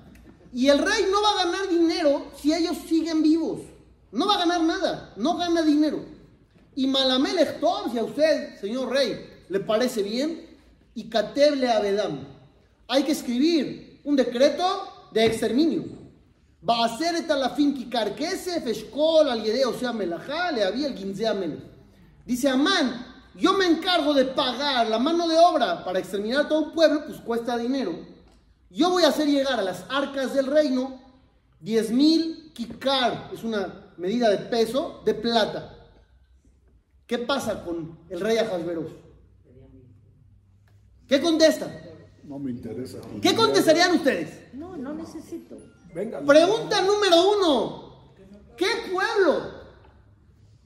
Y 0.53 0.69
el 0.69 0.79
rey 0.79 1.07
no 1.11 1.21
va 1.21 1.31
a 1.33 1.45
ganar 1.47 1.69
dinero 1.69 2.26
si 2.41 2.55
ellos 2.55 2.76
siguen 2.88 3.21
vivos. 3.21 3.62
No 4.12 4.29
va 4.29 4.37
a 4.37 4.38
ganar 4.38 4.62
nada. 4.62 5.14
No 5.17 5.37
gana 5.37 5.62
dinero. 5.62 6.05
Y 6.76 6.87
Malamelech 6.87 7.59
Tov, 7.59 7.91
si 7.91 7.99
a 7.99 8.05
usted, 8.05 8.61
señor 8.61 8.93
rey, 8.93 9.29
le 9.49 9.59
parece 9.59 10.05
bien, 10.05 10.47
y 10.95 11.09
Kateble 11.09 11.69
Abedam. 11.69 12.21
Hay 12.87 13.03
que 13.03 13.11
escribir 13.11 14.00
un 14.05 14.14
decreto 14.14 14.93
de 15.14 15.26
exterminio. 15.26 15.85
Va 16.68 16.83
a 16.83 16.87
hacer 16.87 17.14
etalafin 17.14 17.75
kikar 17.75 18.14
kesef, 18.16 18.66
eshkol, 18.66 19.28
al 19.28 19.42
yedeo, 19.42 19.73
sea 19.78 19.92
melajá, 19.92 20.50
le 20.50 20.64
había 20.64 20.88
el 20.88 20.97
ginzea 20.97 21.35
melech. 21.35 21.62
Dice 22.26 22.49
Amán, 22.49 23.06
yo 23.35 23.52
me 23.52 23.66
encargo 23.66 24.12
de 24.12 24.25
pagar 24.25 24.88
la 24.88 24.99
mano 24.99 25.28
de 25.28 25.38
obra 25.38 25.85
para 25.85 26.00
exterminar 26.00 26.49
todo 26.49 26.66
un 26.66 26.73
pueblo, 26.73 27.04
pues 27.06 27.21
cuesta 27.21 27.56
dinero. 27.56 27.94
Yo 28.71 28.90
voy 28.90 29.04
a 29.04 29.09
hacer 29.09 29.28
llegar 29.28 29.61
a 29.61 29.62
las 29.62 29.85
arcas 29.88 30.35
del 30.35 30.47
reino 30.47 31.00
10 31.61 31.90
mil 31.92 32.52
kikar, 32.52 33.30
es 33.33 33.44
una 33.44 33.92
medida 33.97 34.30
de 34.30 34.38
peso, 34.38 35.00
de 35.04 35.14
plata. 35.14 35.76
¿Qué 37.06 37.18
pasa 37.18 37.62
con 37.62 37.99
el 38.09 38.21
rey 38.21 38.38
Ahasveros? 38.38 38.90
¿Qué 41.06 41.21
contesta? 41.21 41.84
No 42.25 42.38
me 42.38 42.50
interesa. 42.50 42.99
¿Qué 43.21 43.35
contestarían 43.35 43.97
ustedes? 43.97 44.54
No, 44.54 44.76
no 44.76 44.95
necesito. 44.95 45.57
Venga. 45.95 46.21
Pregunta 46.23 46.81
número 46.81 47.31
uno. 47.37 47.95
¿Qué 48.57 48.66
pueblo? 48.90 49.50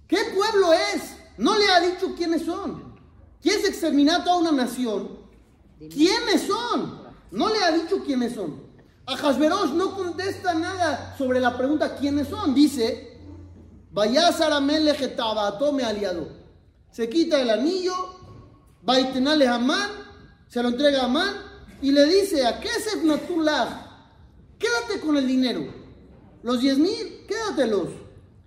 ¿Qué 0.07 0.19
pueblo 0.35 0.73
es? 0.73 1.17
No 1.37 1.59
le 1.59 1.69
ha 1.69 1.81
dicho 1.81 2.15
quiénes 2.17 2.45
son. 2.45 2.97
¿Quién 3.43 3.61
se 3.61 3.69
exterminar 3.69 4.25
toda 4.25 4.37
una 4.39 4.53
nación? 4.53 5.19
¿Quiénes 5.79 6.43
son? 6.43 7.03
No 7.33 7.49
le 7.49 7.63
ha 7.63 7.73
dicho 7.73 8.03
quiénes 8.05 8.35
son. 8.35 8.69
A 9.07 9.15
Hasberosh 9.15 9.73
no 9.73 9.97
contesta 9.97 10.55
nada 10.55 11.15
sobre 11.17 11.41
la 11.41 11.57
pregunta 11.57 11.97
quiénes 11.97 12.29
son. 12.29 12.55
Dice, 12.55 13.19
Vayasar 13.91 14.53
Amelech 14.53 15.17
tome 15.59 15.83
aliado. 15.83 16.29
Se 16.91 17.09
quita 17.09 17.41
el 17.41 17.51
anillo, 17.51 17.95
Baitenale 18.83 19.47
Hamán, 19.47 19.91
se 20.49 20.63
lo 20.63 20.69
entrega 20.69 21.03
a 21.03 21.05
Amán 21.05 21.48
y 21.81 21.93
le 21.93 22.05
dice, 22.07 22.47
¿a 22.47 22.61
qué 22.61 22.69
se 22.69 23.05
natulaj? 23.05 23.69
Quédate 24.59 25.01
con 25.01 25.17
el 25.17 25.27
dinero. 25.27 25.67
Los 26.43 26.61
10 26.61 26.79
mil, 26.79 27.27
quédatelos. 27.27 27.89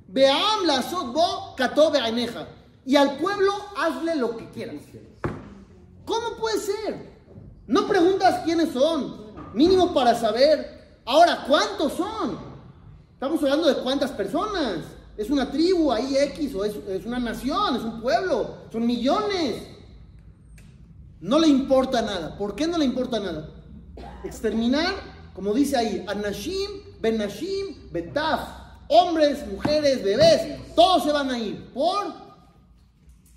Veam 0.07 0.65
la 0.65 0.81
bo 1.13 1.55
katobe 1.55 2.00
aineja. 2.00 2.47
Y 2.85 2.95
al 2.95 3.17
pueblo 3.17 3.53
hazle 3.77 4.15
lo 4.15 4.35
que 4.35 4.50
quieras. 4.50 4.81
¿Cómo 6.05 6.35
puede 6.38 6.59
ser? 6.59 7.11
No 7.67 7.88
preguntas 7.88 8.41
quiénes 8.43 8.73
son. 8.73 9.31
Mínimo 9.53 9.93
para 9.93 10.15
saber. 10.15 11.00
Ahora, 11.05 11.45
¿cuántos 11.47 11.93
son? 11.93 12.38
Estamos 13.13 13.41
hablando 13.43 13.67
de 13.67 13.81
cuántas 13.81 14.11
personas. 14.11 14.79
Es 15.15 15.29
una 15.29 15.50
tribu 15.51 15.91
ahí 15.91 16.17
X 16.17 16.55
o 16.55 16.65
es, 16.65 16.75
es 16.88 17.05
una 17.05 17.19
nación, 17.19 17.75
es 17.75 17.83
un 17.83 18.01
pueblo. 18.01 18.55
Son 18.71 18.85
millones. 18.85 19.63
No 21.22 21.40
le 21.40 21.48
importa 21.48 22.01
nada. 22.01 22.38
¿Por 22.38 22.56
qué 22.56 22.68
no 22.68 22.78
le 22.78 22.86
importa 22.86 23.20
nada? 23.20 23.50
Exterminar, 24.24 24.94
como 25.36 25.54
dice 25.54 25.78
ahí, 25.78 26.04
Anashim, 26.08 26.70
Benashim, 27.00 27.92
Betaf. 27.92 28.42
Hombres, 28.90 29.46
mujeres, 29.48 30.04
bebés, 30.04 30.75
todos 30.75 31.04
se 31.04 31.12
van 31.13 31.30
a 31.30 31.40
ir. 31.40 31.70
¿Por? 31.74 32.13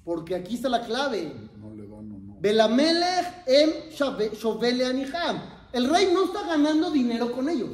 Porque 0.04 0.34
aquí 0.34 0.56
está 0.56 0.68
la 0.68 0.84
clave. 0.84 1.32
No 1.60 1.72
le 1.74 1.82
dan 1.86 1.92
o 2.12 2.18
no. 2.18 2.36
Belamelech 2.40 3.44
em 3.46 3.70
shovele 3.92 4.84
aniham. 4.84 5.40
El 5.72 5.88
rey 5.88 6.10
no 6.12 6.24
está 6.24 6.42
ganando 6.46 6.90
dinero 6.90 7.30
con 7.32 7.48
ellos. 7.48 7.70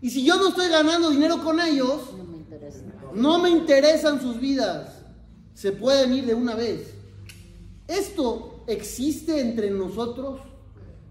Y 0.00 0.10
si 0.10 0.24
yo 0.24 0.36
no 0.36 0.48
estoy 0.48 0.68
ganando 0.68 1.10
dinero 1.10 1.42
con 1.42 1.60
ellos, 1.60 2.00
No 2.16 2.24
me 2.24 2.36
interesa. 2.38 2.82
no 3.14 3.38
me 3.38 3.50
interesan 3.50 4.20
sus 4.20 4.38
vidas. 4.40 4.90
Se 5.54 5.72
pueden 5.72 6.12
ir 6.14 6.26
de 6.26 6.34
una 6.34 6.54
vez. 6.54 6.94
¿Esto 7.86 8.53
existe 8.66 9.40
entre 9.40 9.70
nosotros? 9.70 10.40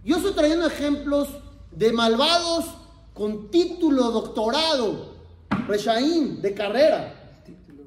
Yo 0.03 0.17
estoy 0.17 0.33
trayendo 0.33 0.67
ejemplos 0.67 1.29
de 1.71 1.91
malvados 1.93 2.65
con 3.13 3.49
título, 3.49 4.11
doctorado, 4.11 5.13
Reshaim, 5.67 6.41
de 6.41 6.53
carrera. 6.53 7.41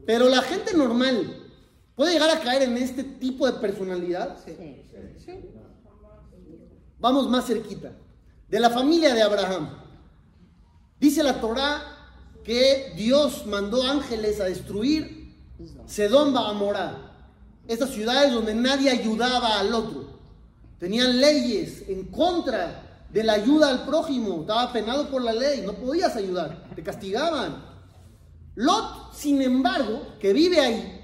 Pero 0.06 0.28
la 0.28 0.40
gente 0.42 0.75
normal 0.75 1.50
puede 1.94 2.12
llegar 2.12 2.30
a 2.30 2.40
caer 2.40 2.62
en 2.62 2.76
este 2.76 3.02
tipo 3.02 3.46
de 3.46 3.54
personalidad. 3.54 4.38
Sí. 4.44 4.56
Vamos 6.99 7.28
más 7.28 7.46
cerquita. 7.46 7.92
De 8.49 8.61
la 8.61 8.70
familia 8.70 9.12
de 9.12 9.23
Abraham. 9.23 9.68
Dice 10.99 11.23
la 11.23 11.40
Torá 11.40 11.82
que 12.44 12.92
Dios 12.96 13.44
mandó 13.46 13.82
ángeles 13.82 14.40
a 14.40 14.44
destruir 14.44 15.35
Sedón 15.87 16.32
Baamorá. 16.32 17.15
Estas 17.68 17.90
ciudades 17.90 18.32
donde 18.32 18.54
nadie 18.54 18.90
ayudaba 18.90 19.58
al 19.58 19.75
otro. 19.75 20.16
Tenían 20.78 21.20
leyes 21.20 21.85
en 21.88 22.04
contra 22.04 23.06
de 23.12 23.25
la 23.25 23.35
ayuda 23.35 23.70
al 23.70 23.85
prójimo. 23.85 24.42
Estaba 24.42 24.73
penado 24.73 25.08
por 25.08 25.23
la 25.23 25.32
ley. 25.32 25.62
No 25.62 25.73
podías 25.75 26.14
ayudar. 26.16 26.68
Te 26.75 26.82
castigaban. 26.82 27.64
Lot, 28.54 29.14
sin 29.14 29.42
embargo, 29.42 30.14
que 30.18 30.32
vive 30.32 30.61
ahí, 30.61 31.00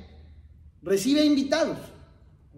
recibe 0.83 1.25
invitados. 1.25 1.79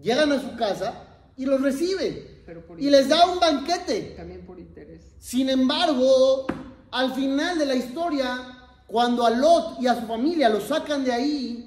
Llegan 0.01 0.31
a 0.31 0.41
su 0.41 0.55
casa 0.55 1.03
y 1.35 1.45
los 1.45 1.61
recibe. 1.61 2.43
Pero 2.45 2.65
por 2.65 2.79
Y 2.79 2.89
les 2.89 3.09
da 3.09 3.25
un 3.25 3.39
banquete. 3.39 4.13
También 4.15 4.45
por 4.45 4.59
interés. 4.59 5.01
Sin 5.19 5.49
embargo, 5.49 6.45
al 6.91 7.13
final 7.13 7.57
de 7.57 7.65
la 7.65 7.75
historia, 7.75 8.55
cuando 8.87 9.25
a 9.25 9.31
Lot 9.31 9.81
y 9.81 9.87
a 9.87 9.99
su 9.99 10.05
familia 10.05 10.47
lo 10.49 10.61
sacan 10.61 11.03
de 11.03 11.11
ahí, 11.11 11.64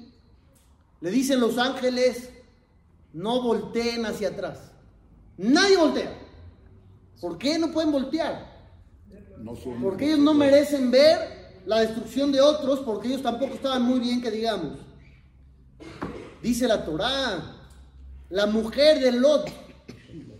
le 1.01 1.11
dicen 1.11 1.39
los 1.39 1.57
ángeles, 1.57 2.29
no 3.13 3.41
volteen 3.41 4.05
hacia 4.05 4.29
atrás. 4.29 4.71
Nadie 5.37 5.77
voltea. 5.77 6.13
¿Por 7.21 7.37
qué 7.37 7.57
no 7.57 7.71
pueden 7.71 7.91
voltear? 7.91 8.47
No 9.39 9.53
Porque 9.81 10.05
ellos 10.07 10.19
no 10.19 10.33
merecen 10.33 10.91
ver 10.91 11.61
la 11.65 11.79
destrucción 11.79 12.31
de 12.31 12.41
otros, 12.41 12.79
porque 12.79 13.07
ellos 13.07 13.21
tampoco 13.21 13.53
estaban 13.53 13.83
muy 13.83 13.99
bien, 13.99 14.21
que 14.21 14.31
digamos. 14.31 14.79
Dice 16.41 16.67
la 16.67 16.85
Torá, 16.85 17.57
la 18.29 18.45
mujer 18.45 18.99
de 18.99 19.11
Lot 19.11 19.49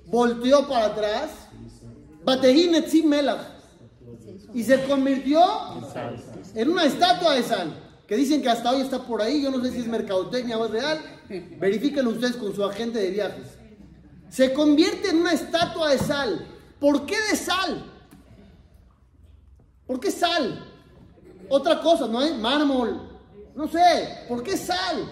volteó 0.06 0.68
para 0.68 0.88
atrás, 0.88 1.32
y 4.54 4.64
se 4.64 4.84
convirtió 4.84 5.42
en 6.56 6.70
una 6.70 6.86
estatua 6.86 7.36
de 7.36 7.44
sal, 7.44 7.74
que 8.10 8.16
dicen 8.16 8.42
que 8.42 8.50
hasta 8.50 8.72
hoy 8.72 8.82
está 8.82 9.04
por 9.04 9.22
ahí, 9.22 9.44
yo 9.44 9.52
no 9.52 9.64
sé 9.64 9.72
si 9.72 9.82
es 9.82 9.88
mercadotecnia 9.88 10.58
o 10.58 10.66
es 10.66 10.72
real, 10.72 11.00
verifíquenlo 11.60 12.10
ustedes 12.10 12.38
con 12.38 12.56
su 12.56 12.66
agente 12.66 12.98
de 12.98 13.12
viajes. 13.12 13.50
Se 14.30 14.52
convierte 14.52 15.12
en 15.12 15.18
una 15.18 15.32
estatua 15.32 15.92
de 15.92 16.00
sal. 16.00 16.48
¿Por 16.80 17.06
qué 17.06 17.16
de 17.30 17.38
sal? 17.38 17.86
¿Por 19.86 20.00
qué 20.00 20.10
sal? 20.10 20.66
Otra 21.50 21.82
cosa, 21.82 22.08
¿no 22.08 22.18
hay? 22.18 22.34
Mármol. 22.34 23.00
No 23.54 23.68
sé, 23.68 24.26
¿por 24.28 24.42
qué 24.42 24.58
sal? 24.58 25.08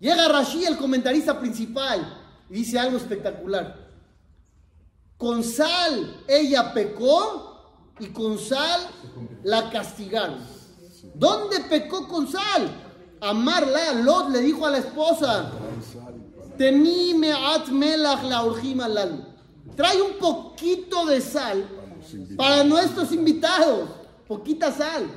Llega 0.00 0.26
Rashi, 0.26 0.64
el 0.64 0.76
comentarista 0.76 1.38
principal, 1.38 2.24
y 2.50 2.54
dice 2.54 2.76
algo 2.76 2.96
espectacular. 2.96 3.88
Con 5.16 5.44
sal 5.44 6.24
ella 6.26 6.74
pecó 6.74 7.92
y 8.00 8.06
con 8.08 8.36
sal 8.36 8.80
la 9.44 9.70
castigaron. 9.70 10.53
¿Dónde 11.14 11.60
pecó 11.60 12.08
con 12.08 12.26
sal? 12.26 12.70
Amarla, 13.20 13.92
Lot 13.94 14.30
le 14.30 14.40
dijo 14.40 14.66
a 14.66 14.70
la 14.70 14.78
esposa, 14.78 15.50
Tenime 16.56 17.32
at 17.32 17.68
melach 17.68 18.22
la 18.22 18.44
urjima 18.44 18.88
lalu. 18.88 19.24
Trae 19.76 20.00
un 20.00 20.18
poquito 20.18 21.04
de 21.06 21.20
sal 21.20 21.66
para 22.36 22.62
nuestros 22.62 23.12
invitados. 23.12 23.88
Poquita 24.28 24.70
sal. 24.72 25.08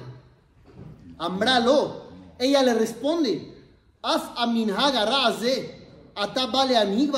Ambralo. 1.17 2.07
Ella 2.39 2.63
le 2.63 2.73
responde. 2.73 3.53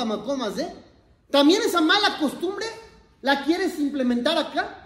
Macomaze. 0.06 0.74
También 1.30 1.62
esa 1.62 1.80
mala 1.80 2.18
costumbre 2.18 2.66
la 3.22 3.44
quieres 3.44 3.78
implementar 3.78 4.36
acá. 4.36 4.79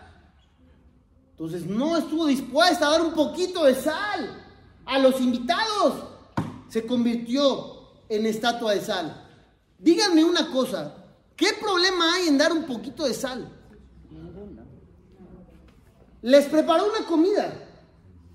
Entonces 1.35 1.67
no 1.67 1.97
estuvo 1.97 2.27
dispuesta 2.27 2.87
a 2.87 2.91
dar 2.93 3.03
un 3.03 3.13
poquito 3.13 3.65
de 3.65 3.75
sal 3.75 4.45
a 4.87 4.99
los 5.01 5.21
invitados. 5.21 6.05
Se 6.69 6.87
convirtió 6.87 7.89
en 8.09 8.25
estatua 8.27 8.73
de 8.73 8.81
sal. 8.81 9.27
Díganme 9.77 10.25
una 10.25 10.53
cosa, 10.53 10.95
¿qué 11.35 11.49
problema 11.61 12.15
hay 12.15 12.29
en 12.29 12.39
dar 12.39 12.53
un 12.53 12.65
poquito 12.67 13.05
de 13.05 13.15
sal? 13.15 13.51
Les 16.23 16.47
preparó 16.47 16.87
una 16.87 17.05
comida, 17.05 17.53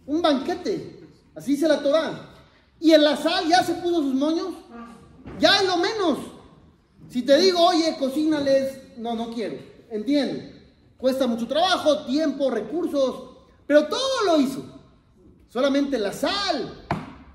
un 0.06 0.22
banquete, 0.22 1.08
así 1.36 1.56
se 1.56 1.70
la 1.70 1.82
Torah. 1.82 2.36
Y 2.82 2.92
en 2.92 3.04
la 3.04 3.16
sal 3.16 3.48
ya 3.48 3.64
se 3.64 3.76
puso 3.76 4.02
sus 4.02 4.14
moños, 4.14 4.56
ya 5.40 5.62
es 5.62 5.66
lo 5.66 5.78
menos. 5.78 6.20
Si 7.08 7.22
te 7.22 7.38
digo, 7.38 7.66
oye, 7.66 7.96
cocínales, 7.98 8.98
no, 8.98 9.16
no 9.16 9.34
quiero, 9.34 9.58
entiende. 9.90 10.59
Cuesta 11.00 11.28
mucho 11.28 11.48
trabajo, 11.48 12.06
tiempo, 12.06 12.52
recursos, 12.52 13.38
pero 13.66 13.88
todo 13.88 14.26
lo 14.26 14.42
hizo. 14.42 14.66
Solamente 15.48 15.98
la 15.98 16.12
sal 16.12 16.86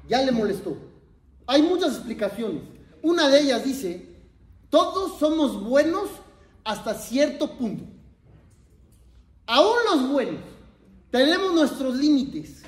ya 0.06 0.20
le 0.20 0.32
molestó. 0.32 0.76
Hay 1.46 1.62
muchas 1.62 1.94
explicaciones. 1.94 2.62
Una 3.00 3.30
de 3.30 3.40
ellas 3.40 3.64
dice, 3.64 4.20
todos 4.68 5.18
somos 5.18 5.64
buenos 5.64 6.10
hasta 6.62 6.92
cierto 6.92 7.56
punto. 7.56 7.84
Aún 9.46 9.76
los 9.90 10.10
buenos 10.10 10.42
tenemos 11.10 11.54
nuestros 11.54 11.96
límites. 11.96 12.64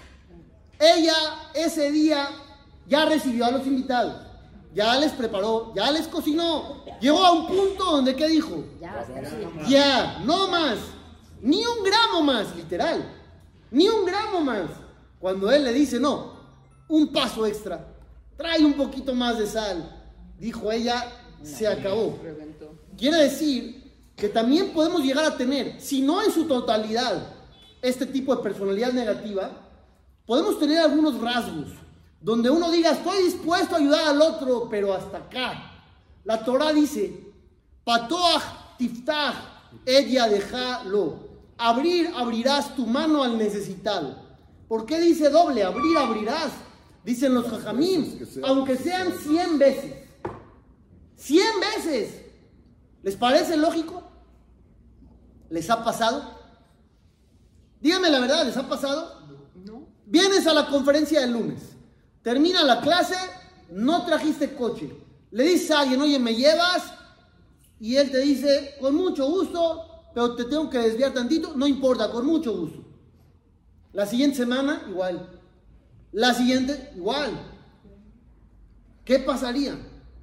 Ella 0.78 1.14
ese 1.54 1.92
día 1.92 2.26
ya 2.86 3.04
recibió 3.04 3.44
a 3.44 3.50
los 3.50 3.66
invitados, 3.66 4.25
ya 4.76 4.94
les 5.00 5.12
preparó, 5.12 5.72
ya 5.74 5.90
les 5.90 6.06
cocinó. 6.06 6.84
Llegó 7.00 7.24
a 7.24 7.32
un 7.32 7.46
punto 7.46 7.82
donde, 7.82 8.14
¿qué 8.14 8.28
dijo? 8.28 8.62
Ya. 8.78 9.06
Ya, 9.66 10.18
no 10.22 10.48
más. 10.48 10.76
Ni 11.40 11.64
un 11.64 11.82
gramo 11.82 12.22
más, 12.22 12.54
literal. 12.54 13.10
Ni 13.70 13.88
un 13.88 14.04
gramo 14.04 14.42
más. 14.42 14.68
Cuando 15.18 15.50
él 15.50 15.64
le 15.64 15.72
dice, 15.72 15.98
no, 15.98 16.34
un 16.88 17.10
paso 17.10 17.46
extra. 17.46 17.88
Trae 18.36 18.62
un 18.62 18.74
poquito 18.74 19.14
más 19.14 19.38
de 19.38 19.46
sal. 19.46 20.12
Dijo 20.38 20.70
ella, 20.70 21.10
se 21.42 21.66
acabó. 21.66 22.18
Quiere 22.98 23.16
decir 23.16 23.82
que 24.14 24.28
también 24.28 24.74
podemos 24.74 25.02
llegar 25.02 25.24
a 25.24 25.38
tener, 25.38 25.80
si 25.80 26.02
no 26.02 26.22
en 26.22 26.30
su 26.30 26.44
totalidad, 26.44 27.28
este 27.80 28.04
tipo 28.04 28.36
de 28.36 28.42
personalidad 28.42 28.92
negativa, 28.92 29.50
podemos 30.26 30.58
tener 30.58 30.78
algunos 30.78 31.18
rasgos 31.18 31.68
donde 32.26 32.50
uno 32.50 32.72
diga, 32.72 32.90
estoy 32.90 33.22
dispuesto 33.22 33.76
a 33.76 33.78
ayudar 33.78 34.08
al 34.08 34.20
otro, 34.20 34.66
pero 34.68 34.92
hasta 34.92 35.18
acá. 35.18 35.70
La 36.24 36.44
Torah 36.44 36.72
dice, 36.72 37.24
Patoach 37.84 38.76
tiftach, 38.76 39.36
ella 39.84 40.26
déjalo. 40.26 41.20
Abrir, 41.56 42.12
abrirás 42.16 42.74
tu 42.74 42.84
mano 42.84 43.22
al 43.22 43.38
necesitado. 43.38 44.16
¿Por 44.66 44.86
qué 44.86 44.98
dice 44.98 45.30
doble? 45.30 45.62
Abrir, 45.62 45.96
abrirás. 45.96 46.50
Dicen 47.04 47.32
los 47.32 47.46
jajamim, 47.46 48.18
aunque 48.42 48.74
sean 48.74 49.12
100 49.12 49.58
veces. 49.60 49.94
100 51.14 51.46
veces. 51.60 52.22
¿Les 53.04 53.14
parece 53.14 53.56
lógico? 53.56 54.02
¿Les 55.48 55.70
ha 55.70 55.84
pasado? 55.84 56.24
Díganme 57.80 58.10
la 58.10 58.18
verdad, 58.18 58.44
¿les 58.44 58.56
ha 58.56 58.68
pasado? 58.68 59.22
Vienes 60.06 60.44
a 60.48 60.54
la 60.54 60.66
conferencia 60.66 61.20
del 61.20 61.30
lunes, 61.30 61.75
termina 62.26 62.64
la 62.64 62.80
clase, 62.80 63.14
no 63.70 64.04
trajiste 64.04 64.52
coche. 64.56 64.92
Le 65.30 65.44
dices 65.44 65.70
a 65.70 65.82
alguien, 65.82 66.00
oye, 66.00 66.18
¿me 66.18 66.34
llevas? 66.34 66.92
Y 67.78 67.94
él 67.94 68.10
te 68.10 68.18
dice, 68.18 68.74
con 68.80 68.96
mucho 68.96 69.30
gusto, 69.30 69.86
pero 70.12 70.34
te 70.34 70.46
tengo 70.46 70.68
que 70.68 70.78
desviar 70.78 71.14
tantito, 71.14 71.52
no 71.54 71.68
importa, 71.68 72.10
con 72.10 72.26
mucho 72.26 72.52
gusto. 72.58 72.84
La 73.92 74.06
siguiente 74.06 74.38
semana, 74.38 74.82
igual. 74.88 75.38
La 76.10 76.34
siguiente, 76.34 76.90
igual. 76.96 77.30
¿Qué 79.04 79.20
pasaría? 79.20 79.78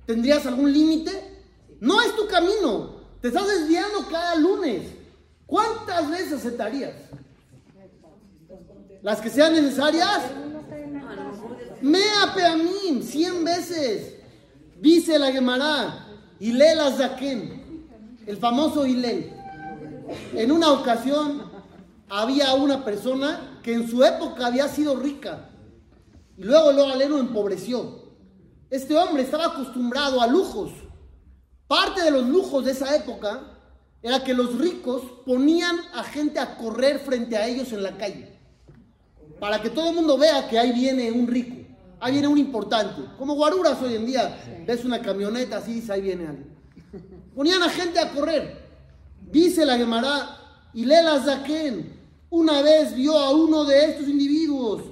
¿Tendrías 0.06 0.46
algún 0.46 0.74
límite? 0.74 1.46
No 1.80 2.02
es 2.02 2.14
tu 2.18 2.28
camino. 2.28 2.98
Te 3.22 3.30
estás 3.30 3.48
desviando 3.48 4.06
cada 4.12 4.36
lunes. 4.36 4.92
¿Cuántas 5.46 6.12
veces 6.12 6.34
aceptarías? 6.34 6.96
Las 9.02 9.22
que 9.22 9.30
sean 9.30 9.54
necesarias. 9.54 10.22
Mea 11.84 12.34
peamim, 12.34 13.04
cien 13.04 13.44
veces. 13.44 14.16
Dice 14.80 15.20
la 15.20 15.34
Gemara, 15.34 16.08
Hilel 16.40 16.80
Azaken, 16.80 17.88
el 18.26 18.38
famoso 18.38 18.86
Hilel. 18.86 19.34
En 20.34 20.50
una 20.54 20.72
ocasión 20.72 21.52
había 22.08 22.54
una 22.54 22.86
persona 22.86 23.60
que 23.62 23.74
en 23.74 23.90
su 23.90 24.02
época 24.02 24.48
había 24.48 24.70
sido 24.70 24.96
rica 24.96 25.50
y 26.38 26.44
luego 26.44 26.72
lo 26.72 26.88
aleno 26.88 27.20
empobreció. 27.20 28.14
Este 28.70 28.96
hombre 28.96 29.24
estaba 29.24 29.48
acostumbrado 29.48 30.22
a 30.22 30.28
lujos. 30.28 30.72
Parte 31.68 32.02
de 32.02 32.12
los 32.12 32.26
lujos 32.26 32.64
de 32.64 32.72
esa 32.72 32.96
época 32.96 33.42
era 34.02 34.24
que 34.24 34.34
los 34.34 34.58
ricos 34.58 35.02
ponían 35.26 35.76
a 35.94 36.04
gente 36.04 36.40
a 36.40 36.56
correr 36.56 37.00
frente 37.00 37.36
a 37.36 37.46
ellos 37.46 37.74
en 37.74 37.84
la 37.84 37.98
calle. 37.98 38.38
Para 39.42 39.62
que 39.62 39.70
todo 39.70 39.90
el 39.90 39.96
mundo 39.96 40.18
vea 40.18 40.48
que 40.48 40.58
ahí 40.58 40.72
viene 40.72 41.12
un 41.12 41.28
rico, 41.28 41.63
ahí 42.04 42.12
viene 42.12 42.28
un 42.28 42.38
importante. 42.38 43.02
Como 43.18 43.34
guaruras 43.36 43.82
hoy 43.82 43.96
en 43.96 44.06
día, 44.06 44.38
ves 44.68 44.84
una 44.84 45.02
camioneta 45.02 45.58
así, 45.58 45.76
dice, 45.76 45.94
ahí 45.94 46.02
viene 46.02 46.28
alguien. 46.28 46.54
Ponían 47.34 47.64
a 47.64 47.70
gente 47.70 47.98
a 47.98 48.12
correr. 48.12 48.62
Dice 49.32 49.66
la 49.66 49.78
Gemara, 49.78 50.38
y 50.74 50.86
Lela 50.86 51.24
Zaken 51.24 52.02
una 52.30 52.62
vez 52.62 52.94
vio 52.94 53.18
a 53.18 53.32
uno 53.32 53.64
de 53.64 53.86
estos 53.86 54.08
individuos 54.08 54.84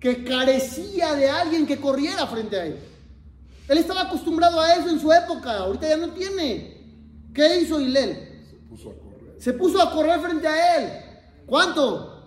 que 0.00 0.24
carecía 0.24 1.14
de 1.14 1.28
alguien 1.28 1.66
que 1.66 1.78
corriera 1.78 2.26
frente 2.26 2.56
a 2.56 2.66
él. 2.66 2.78
Él 3.68 3.78
estaba 3.78 4.02
acostumbrado 4.02 4.60
a 4.60 4.74
eso 4.74 4.88
en 4.88 4.98
su 4.98 5.12
época, 5.12 5.58
ahorita 5.58 5.88
ya 5.88 5.96
no 5.96 6.08
tiene. 6.10 6.76
¿Qué 7.32 7.60
hizo 7.60 7.80
Hilel? 7.80 8.42
Se 8.48 8.56
puso 8.56 8.90
a 8.90 8.94
correr. 8.94 9.36
Se 9.38 9.52
puso 9.52 9.82
a 9.82 9.92
correr 9.92 10.20
frente 10.20 10.48
a 10.48 10.76
él. 10.76 10.92
¿Cuánto? 11.46 12.26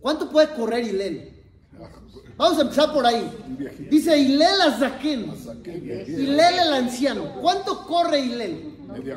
¿Cuánto 0.00 0.28
puede 0.28 0.48
correr 0.54 0.84
Hilel? 0.84 1.33
Vamos 2.36 2.58
a 2.58 2.62
empezar 2.62 2.92
por 2.92 3.06
ahí. 3.06 3.30
Dice 3.90 4.18
Hilel 4.18 4.56
diez, 5.62 6.08
Hilel 6.08 6.58
el 6.58 6.72
anciano. 6.72 7.40
¿Cuánto 7.40 7.86
corre 7.86 8.20
Hilel? 8.20 8.74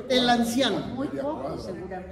El 0.10 0.30
anciano. 0.30 1.04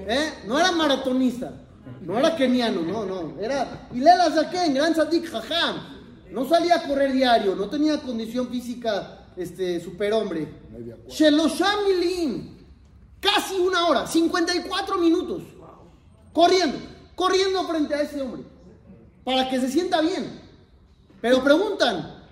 ¿Eh? 0.07 0.33
No 0.47 0.59
era 0.59 0.71
maratonista. 0.71 1.53
No 2.01 2.17
era 2.17 2.35
keniano, 2.35 2.81
no, 2.81 3.05
no. 3.05 3.39
Era 3.39 3.87
Hilel 3.93 4.21
Azaken, 4.21 4.73
gran 4.73 4.95
sadik, 4.95 5.27
jajam. 5.27 5.95
No 6.31 6.47
salía 6.47 6.75
a 6.75 6.87
correr 6.87 7.13
diario, 7.13 7.55
no 7.55 7.69
tenía 7.69 8.01
condición 8.01 8.49
física 8.49 9.27
este, 9.37 9.79
superhombre. 9.79 10.47
Media 10.71 10.95
cuadra. 10.95 11.15
Shelosham 11.15 11.85
milim. 11.87 12.55
Casi 13.19 13.55
una 13.55 13.87
hora, 13.87 14.05
54 14.05 14.97
minutos. 14.97 15.43
Corriendo, 16.33 16.77
corriendo 17.15 17.63
frente 17.67 17.95
a 17.95 18.01
ese 18.01 18.21
hombre. 18.21 18.43
Para 19.23 19.49
que 19.49 19.59
se 19.59 19.69
sienta 19.69 20.01
bien. 20.01 20.44
Pero 21.21 21.43
preguntan, 21.43 22.23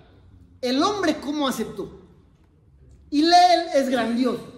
¿el 0.62 0.82
hombre 0.84 1.20
cómo 1.20 1.48
aceptó? 1.48 1.90
Y 3.10 3.22
Leel 3.22 3.68
es 3.76 3.90
grandioso. 3.90 4.54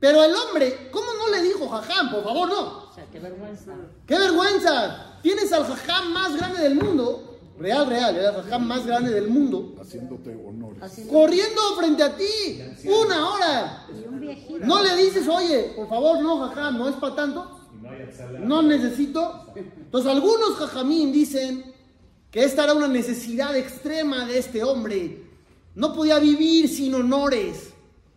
Pero 0.00 0.22
el 0.22 0.34
hombre, 0.34 0.90
¿cómo 0.90 1.06
no 1.14 1.30
le 1.34 1.42
dijo 1.42 1.66
jajam? 1.68 2.10
Por 2.10 2.24
favor, 2.24 2.48
no. 2.48 2.90
O 2.90 2.92
sea, 2.94 3.06
qué 3.10 3.18
vergüenza. 3.18 3.72
¡Qué 4.06 4.18
vergüenza! 4.18 5.18
Tienes 5.22 5.50
al 5.52 5.64
jajam 5.64 6.12
más 6.12 6.36
grande 6.36 6.60
del 6.60 6.74
mundo. 6.74 7.38
Real, 7.58 7.86
real, 7.86 8.16
el 8.16 8.34
jajam 8.34 8.66
más 8.66 8.86
grande 8.86 9.10
del 9.12 9.28
mundo. 9.28 9.74
Haciéndote 9.80 10.34
honores. 10.34 10.82
Así 10.82 11.06
Corriendo 11.06 11.60
frente 11.78 12.02
a 12.02 12.14
ti. 12.16 12.60
Una 12.84 13.30
hora. 13.30 13.86
y 13.88 14.06
un 14.06 14.20
viejito. 14.20 14.66
No 14.66 14.82
le 14.82 14.96
dices, 14.96 15.26
oye, 15.26 15.72
por 15.74 15.88
favor, 15.88 16.20
no, 16.20 16.48
jajam, 16.48 16.76
no 16.76 16.88
es 16.88 16.96
para 16.96 17.14
tanto. 17.14 17.60
No 18.40 18.62
necesito. 18.62 19.46
Entonces, 19.56 20.10
algunos 20.10 20.56
jajamín 20.56 21.12
dicen 21.12 21.73
que 22.34 22.42
esta 22.42 22.64
era 22.64 22.74
una 22.74 22.88
necesidad 22.88 23.56
extrema 23.56 24.26
de 24.26 24.38
este 24.38 24.64
hombre. 24.64 25.22
No 25.76 25.94
podía 25.94 26.18
vivir 26.18 26.68
sin 26.68 26.92
honores, 26.92 27.72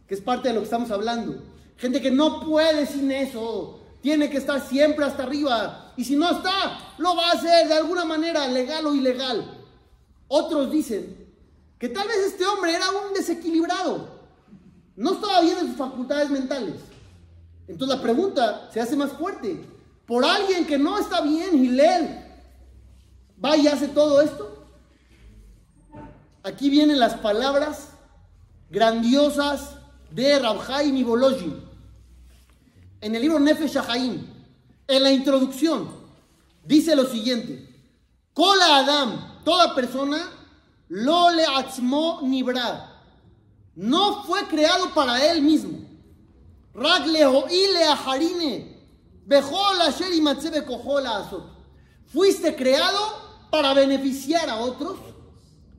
que 0.08 0.16
es 0.16 0.22
parte 0.22 0.48
de 0.48 0.56
lo 0.56 0.62
que 0.62 0.64
estamos 0.64 0.90
hablando. 0.90 1.44
Gente 1.78 2.02
que 2.02 2.10
no 2.10 2.40
puede 2.40 2.88
sin 2.88 3.12
eso. 3.12 3.80
Tiene 4.02 4.28
que 4.32 4.38
estar 4.38 4.68
siempre 4.68 5.06
hasta 5.06 5.22
arriba. 5.22 5.94
Y 5.98 6.04
si 6.04 6.16
no 6.16 6.32
está, 6.32 6.96
lo 6.98 7.16
va 7.16 7.30
a 7.30 7.34
hacer 7.34 7.68
de 7.68 7.76
alguna 7.76 8.06
manera, 8.06 8.48
legal 8.48 8.88
o 8.88 8.96
ilegal. 8.96 9.56
Otros 10.28 10.72
dicen 10.72 11.16
que 11.78 11.88
tal 11.88 12.08
vez 12.08 12.18
este 12.26 12.44
hombre 12.44 12.74
era 12.74 12.90
un 12.90 13.14
desequilibrado. 13.14 14.18
No 14.96 15.14
estaba 15.14 15.42
bien 15.42 15.60
en 15.60 15.68
sus 15.68 15.78
facultades 15.78 16.32
mentales. 16.32 16.74
Entonces 17.68 17.96
la 17.96 18.02
pregunta 18.02 18.68
se 18.74 18.82
hace 18.82 18.96
más 18.96 19.12
fuerte. 19.12 19.64
Por 20.08 20.26
alguien 20.26 20.66
que 20.66 20.80
no 20.80 20.98
está 20.98 21.22
bien, 21.22 21.52
Gilel, 21.52 22.27
va 23.44 23.58
y 23.58 23.68
hace 23.68 23.88
todo 23.88 24.22
esto. 24.22 24.66
Aquí 26.44 26.70
vienen 26.70 27.00
las 27.00 27.16
palabras 27.16 27.90
grandiosas 28.70 29.76
de 30.12 30.40
Rabhaim 30.40 30.96
y 30.96 31.04
Bolojin. 31.04 31.64
En 33.02 33.16
el 33.16 33.22
libro 33.22 33.40
Nefesh 33.40 33.74
Shahaim, 33.74 34.26
en 34.88 35.04
la 35.04 35.12
introducción, 35.12 35.90
dice 36.64 36.96
lo 36.96 37.06
siguiente: 37.06 37.68
Kola 38.34 38.78
Adam, 38.78 39.44
toda 39.44 39.76
persona, 39.76 40.32
lo 40.90 41.32
le 41.32 41.46
atzmo 41.46 42.22
nibra. 42.24 42.94
No 43.76 44.24
fue 44.24 44.48
creado 44.48 44.94
para 44.94 45.24
él 45.32 45.42
mismo. 45.42 45.86
Fuiste 52.06 52.56
creado 52.56 53.27
para 53.50 53.74
beneficiar 53.74 54.50
a 54.50 54.58
otros 54.58 54.98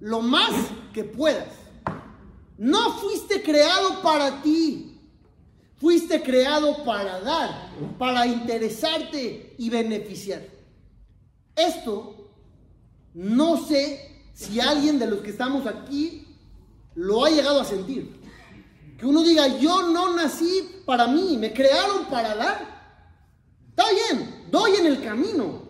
lo 0.00 0.20
más 0.20 0.52
que 0.92 1.04
puedas. 1.04 1.48
No 2.56 2.94
fuiste 2.94 3.42
creado 3.42 4.02
para 4.02 4.42
ti. 4.42 4.94
Fuiste 5.76 6.22
creado 6.22 6.84
para 6.84 7.20
dar, 7.20 7.70
para 7.98 8.26
interesarte 8.26 9.54
y 9.58 9.70
beneficiar. 9.70 10.42
Esto 11.54 12.32
no 13.14 13.64
sé 13.64 14.24
si 14.34 14.58
alguien 14.58 14.98
de 14.98 15.06
los 15.06 15.20
que 15.20 15.30
estamos 15.30 15.66
aquí 15.66 16.26
lo 16.96 17.24
ha 17.24 17.30
llegado 17.30 17.60
a 17.60 17.64
sentir. 17.64 18.20
Que 18.98 19.06
uno 19.06 19.22
diga, 19.22 19.46
yo 19.58 19.88
no 19.88 20.16
nací 20.16 20.82
para 20.84 21.06
mí, 21.06 21.36
me 21.36 21.52
crearon 21.52 22.06
para 22.06 22.34
dar. 22.34 22.78
Está 23.70 23.84
bien, 23.92 24.46
doy 24.50 24.72
en 24.80 24.86
el 24.86 25.02
camino. 25.02 25.67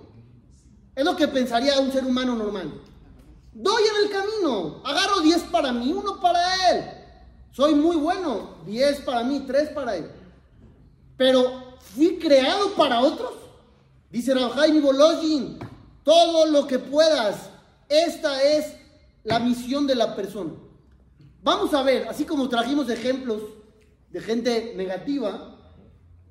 Es 0.99 1.05
lo 1.05 1.15
que 1.15 1.29
pensaría 1.29 1.79
un 1.79 1.93
ser 1.93 2.05
humano 2.05 2.35
normal. 2.35 2.73
Doy 3.53 3.83
en 3.85 4.05
el 4.05 4.11
camino, 4.11 4.83
agarro 4.85 5.21
10 5.21 5.45
para 5.45 5.73
mí, 5.73 5.93
uno 5.93 6.21
para 6.21 6.73
él. 6.73 6.85
Soy 7.53 7.77
muy 7.77 7.95
bueno, 7.95 8.57
10 8.67 9.03
para 9.03 9.23
mí, 9.23 9.45
3 9.47 9.69
para 9.69 9.95
él. 9.95 10.11
Pero 11.17 11.77
fui 11.95 12.19
creado 12.19 12.75
para 12.75 12.99
otros. 12.99 13.31
Dice 14.11 14.35
Jaime 14.35 14.81
Bolojin, 14.81 15.61
todo 16.03 16.47
lo 16.47 16.67
que 16.67 16.81
puedas. 16.81 17.49
Esta 17.89 18.43
es 18.43 18.75
la 19.23 19.39
misión 19.39 19.87
de 19.87 19.95
la 19.95 20.17
persona. 20.17 20.51
Vamos 21.45 21.75
a 21.75 21.85
ver, 21.85 22.09
así 22.09 22.25
como 22.25 22.49
trajimos 22.49 22.91
ejemplos 22.91 23.43
de 24.11 24.21
gente 24.21 24.73
negativa, 24.75 25.61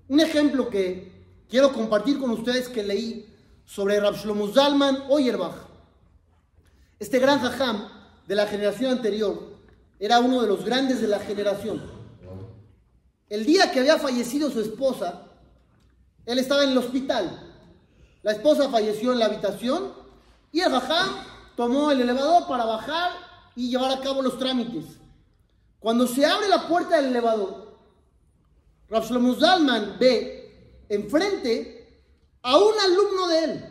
un 0.09 0.19
ejemplo 0.19 0.69
que 0.69 1.09
quiero 1.47 1.71
compartir 1.71 2.19
con 2.19 2.31
ustedes 2.31 2.67
que 2.67 2.83
leí 2.83 3.36
sobre 3.67 3.99
Rab 3.99 4.15
Zalman 4.15 5.03
Oyerbach. 5.09 5.53
Este 6.99 7.19
gran 7.19 7.39
jajam 7.39 7.89
de 8.25 8.33
la 8.33 8.47
generación 8.47 8.93
anterior 8.93 9.57
era 9.99 10.19
uno 10.19 10.41
de 10.41 10.47
los 10.47 10.65
grandes 10.65 11.01
de 11.01 11.07
la 11.07 11.19
generación. 11.19 11.83
El 13.29 13.45
día 13.45 13.71
que 13.71 13.81
había 13.81 13.99
fallecido 13.99 14.49
su 14.49 14.61
esposa, 14.61 15.25
él 16.25 16.39
estaba 16.39 16.63
en 16.63 16.71
el 16.71 16.77
hospital. 16.77 17.53
La 18.23 18.31
esposa 18.31 18.69
falleció 18.69 19.11
en 19.11 19.19
la 19.19 19.25
habitación 19.25 19.91
y 20.51 20.61
el 20.61 20.71
jajam 20.71 21.09
tomó 21.57 21.91
el 21.91 22.01
elevador 22.01 22.47
para 22.47 22.63
bajar 22.65 23.11
y 23.55 23.69
llevar 23.69 23.91
a 23.91 23.99
cabo 23.99 24.21
los 24.21 24.39
trámites. 24.39 24.85
Cuando 25.79 26.07
se 26.07 26.25
abre 26.25 26.47
la 26.47 26.67
puerta 26.67 26.95
del 26.95 27.07
elevador, 27.07 27.77
Zalman 28.89 29.97
ve 29.99 30.85
enfrente 30.87 31.76
a 32.47 32.57
un 32.57 32.79
alumno 32.79 33.27
de 33.27 33.43
él. 33.43 33.65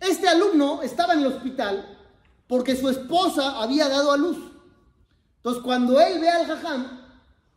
Este 0.00 0.26
alumno 0.28 0.80
estaba 0.82 1.12
en 1.12 1.20
el 1.20 1.26
hospital 1.26 1.98
porque 2.46 2.74
su 2.74 2.88
esposa 2.88 3.60
había 3.60 3.86
dado 3.86 4.12
a 4.12 4.16
luz. 4.16 4.38
Entonces, 5.36 5.62
cuando 5.62 6.00
él 6.00 6.18
ve 6.18 6.30
al 6.30 6.46
jajam, 6.46 7.02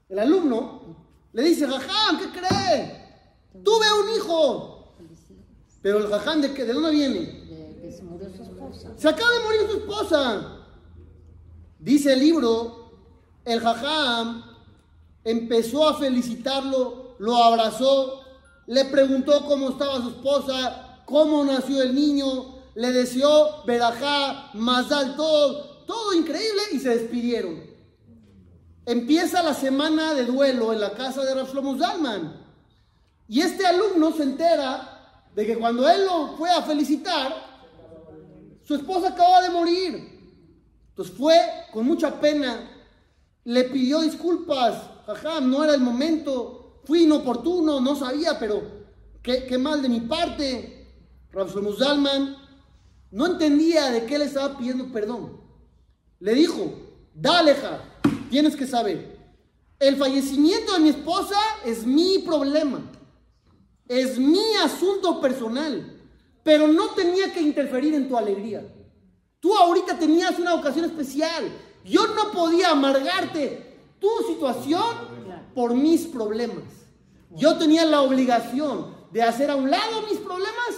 el 0.10 0.20
alumno, 0.20 0.98
le 1.32 1.44
dice, 1.44 1.66
jajam, 1.66 2.20
¿qué 2.20 2.38
cree? 2.38 3.64
Tuve 3.64 3.86
un 4.04 4.18
hijo. 4.18 4.94
Pero 5.82 6.00
el 6.00 6.08
jajam, 6.10 6.42
¿de, 6.42 6.54
qué? 6.54 6.66
¿de 6.66 6.74
dónde 6.74 6.92
viene? 6.92 7.20
De 7.20 7.80
que 7.82 7.90
se 7.90 8.04
murió 8.04 8.28
su 8.36 8.44
esposa. 8.44 8.90
Se 8.98 9.08
acaba 9.08 9.32
de 9.32 9.40
morir 9.40 9.62
su 9.72 9.78
esposa. 9.78 10.66
Dice 11.80 12.12
el 12.12 12.20
libro, 12.20 12.92
el 13.46 13.62
jajam 13.62 14.44
empezó 15.24 15.88
a 15.88 15.98
felicitarlo, 15.98 17.16
lo 17.20 17.42
abrazó, 17.42 18.22
le 18.67 18.86
preguntó 18.86 19.45
cómo 19.45 19.69
estaba 19.69 20.02
su 20.02 20.10
esposa, 20.10 21.02
cómo 21.06 21.43
nació 21.43 21.82
el 21.82 21.93
niño, 21.93 22.62
le 22.76 22.91
deseó 22.91 23.63
verajá, 23.65 24.52
mazal, 24.54 25.15
todo, 25.15 25.86
todo 25.86 26.13
increíble 26.13 26.62
y 26.71 26.80
se 26.80 26.89
despidieron. 26.97 27.63
Empieza 28.86 29.43
la 29.43 29.54
semana 29.54 30.13
de 30.13 30.26
duelo 30.26 30.74
en 30.74 30.82
la 30.82 30.91
casa 30.93 31.24
de 31.24 31.36
Rav 31.36 31.52
Shlomo 31.52 31.78
Zalman. 31.78 32.41
Y 33.28 33.41
este 33.41 33.65
alumno 33.65 34.12
se 34.12 34.24
entera 34.24 35.28
de 35.36 35.45
que 35.45 35.58
cuando 35.58 35.88
él 35.88 36.06
lo 36.06 36.36
fue 36.36 36.50
a 36.50 36.62
felicitar, 36.62 37.34
su 38.63 38.76
esposa 38.76 39.10
acaba 39.10 39.41
de 39.41 39.50
morir. 39.50 40.19
Entonces 40.89 41.15
fue 41.15 41.36
con 41.71 41.86
mucha 41.86 42.19
pena, 42.19 42.69
le 43.43 43.63
pidió 43.65 44.02
disculpas, 44.02 44.82
jajam, 45.06 45.50
no 45.50 45.63
era 45.63 45.74
el 45.74 45.82
momento, 45.82 46.61
fui 46.84 47.04
inoportuno, 47.04 47.80
no 47.80 47.96
sabía, 47.96 48.39
pero 48.39 48.62
qué, 49.22 49.58
mal 49.58 49.82
de 49.82 49.89
mi 49.89 50.02
parte. 50.02 50.88
Shlomo 51.34 51.74
Zalman 51.74 52.36
no 53.12 53.26
entendía 53.26 53.89
de 53.89 54.06
qué 54.06 54.17
le 54.17 54.26
estaba 54.26 54.58
pidiendo 54.58 54.91
perdón. 54.91 55.39
Le 56.20 56.34
dijo, 56.34 56.74
dale, 57.13 57.56
ja, 57.56 57.82
tienes 58.30 58.56
que 58.56 58.67
saber, 58.67 59.17
el 59.80 59.96
fallecimiento 59.98 60.74
de 60.74 60.80
mi 60.80 60.89
esposa 60.89 61.39
es 61.65 61.86
mi 61.86 62.20
problema, 62.20 62.82
es 63.88 64.20
mi 64.20 64.56
asunto 64.63 65.20
personal, 65.20 66.00
pero 66.44 66.67
no 66.67 66.89
tenía 66.91 67.34
que 67.34 67.41
interferir 67.41 67.96
en 67.96 68.08
tu 68.08 68.17
alegría. 68.17 68.63
Tú 69.39 69.58
ahorita 69.58 69.98
tenías 69.98 70.38
una 70.38 70.54
ocasión 70.54 70.86
especial. 70.86 71.52
Yo 71.84 72.06
no 72.08 72.32
podía 72.32 72.70
amargarte 72.70 73.72
tu 74.00 74.10
situación 74.28 74.86
por 75.54 75.74
mis 75.74 76.06
problemas. 76.08 76.64
Yo 77.32 77.58
tenía 77.58 77.86
la 77.86 78.02
obligación 78.02 78.96
de 79.12 79.24
hacer 79.24 79.50
a 79.50 79.56
un 79.56 79.70
lado 79.70 80.02
mis 80.10 80.20
problemas 80.20 80.76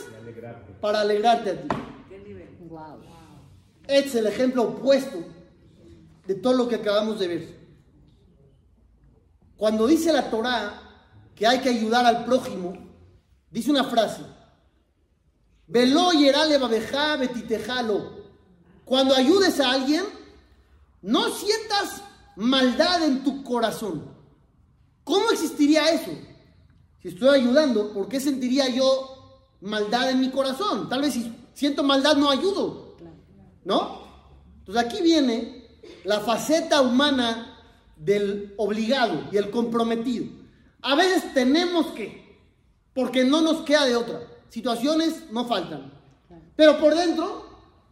para 0.81 1.01
alegrarte 1.01 1.49
a 1.51 1.61
ti. 1.61 1.67
Wow. 2.69 3.01
Este 3.87 4.09
es 4.09 4.15
el 4.15 4.27
ejemplo 4.27 4.63
opuesto 4.63 5.23
de 6.25 6.35
todo 6.35 6.53
lo 6.53 6.67
que 6.67 6.75
acabamos 6.75 7.19
de 7.19 7.27
ver. 7.27 7.63
Cuando 9.57 9.87
dice 9.87 10.11
la 10.11 10.29
Torá 10.29 10.79
que 11.35 11.47
hay 11.47 11.59
que 11.59 11.69
ayudar 11.69 12.05
al 12.05 12.25
prójimo, 12.25 12.73
dice 13.51 13.71
una 13.71 13.83
frase. 13.83 14.21
Velo 15.67 16.11
yerale 16.11 16.57
babeja 16.57 17.15
betitejalo. 17.17 18.23
Cuando 18.85 19.15
ayudes 19.15 19.59
a 19.59 19.71
alguien, 19.71 20.03
no 21.01 21.29
sientas 21.29 22.01
maldad 22.35 23.03
en 23.03 23.23
tu 23.23 23.43
corazón. 23.43 24.12
¿Cómo 25.03 25.31
existiría 25.31 25.89
eso? 25.91 26.11
Si 27.01 27.09
estoy 27.09 27.39
ayudando, 27.39 27.91
¿por 27.93 28.07
qué 28.07 28.19
sentiría 28.19 28.69
yo 28.69 29.41
maldad 29.61 30.09
en 30.09 30.21
mi 30.21 30.29
corazón? 30.31 30.87
Tal 30.89 31.01
vez 31.01 31.13
si 31.13 31.33
siento 31.53 31.83
maldad 31.83 32.15
no 32.15 32.29
ayudo. 32.29 32.95
¿No? 33.65 34.03
Entonces 34.59 34.83
aquí 34.83 35.01
viene 35.01 35.67
la 36.05 36.19
faceta 36.19 36.81
humana 36.81 37.59
del 37.97 38.53
obligado 38.57 39.23
y 39.31 39.37
el 39.37 39.49
comprometido. 39.51 40.25
A 40.81 40.95
veces 40.95 41.33
tenemos 41.33 41.87
que, 41.87 42.39
porque 42.93 43.23
no 43.23 43.41
nos 43.41 43.61
queda 43.61 43.85
de 43.85 43.95
otra. 43.95 44.21
Situaciones 44.49 45.31
no 45.31 45.45
faltan. 45.45 45.91
Pero 46.55 46.77
por 46.79 46.93
dentro 46.93 47.45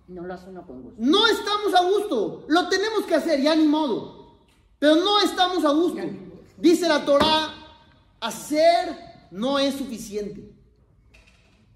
No 0.08 0.24
lo 0.24 0.34
hace 0.34 0.50
uno 0.50 0.66
con 0.68 0.84
gusto. 0.84 0.98
no 1.00 1.26
estamos 1.28 1.74
a 1.74 1.84
gusto. 1.84 2.46
Lo 2.48 2.68
tenemos 2.70 3.06
que 3.06 3.16
hacer, 3.16 3.42
ya 3.42 3.56
ni 3.56 3.66
modo. 3.68 4.38
Pero 4.78 4.96
no 4.96 5.20
estamos 5.22 5.64
a 5.66 5.72
gusto. 5.72 6.02
Dice 6.62 6.88
la 6.88 7.04
Torá, 7.04 7.54
hacer 8.20 9.28
no 9.32 9.60
es 9.60 9.76
suficiente. 9.76 10.54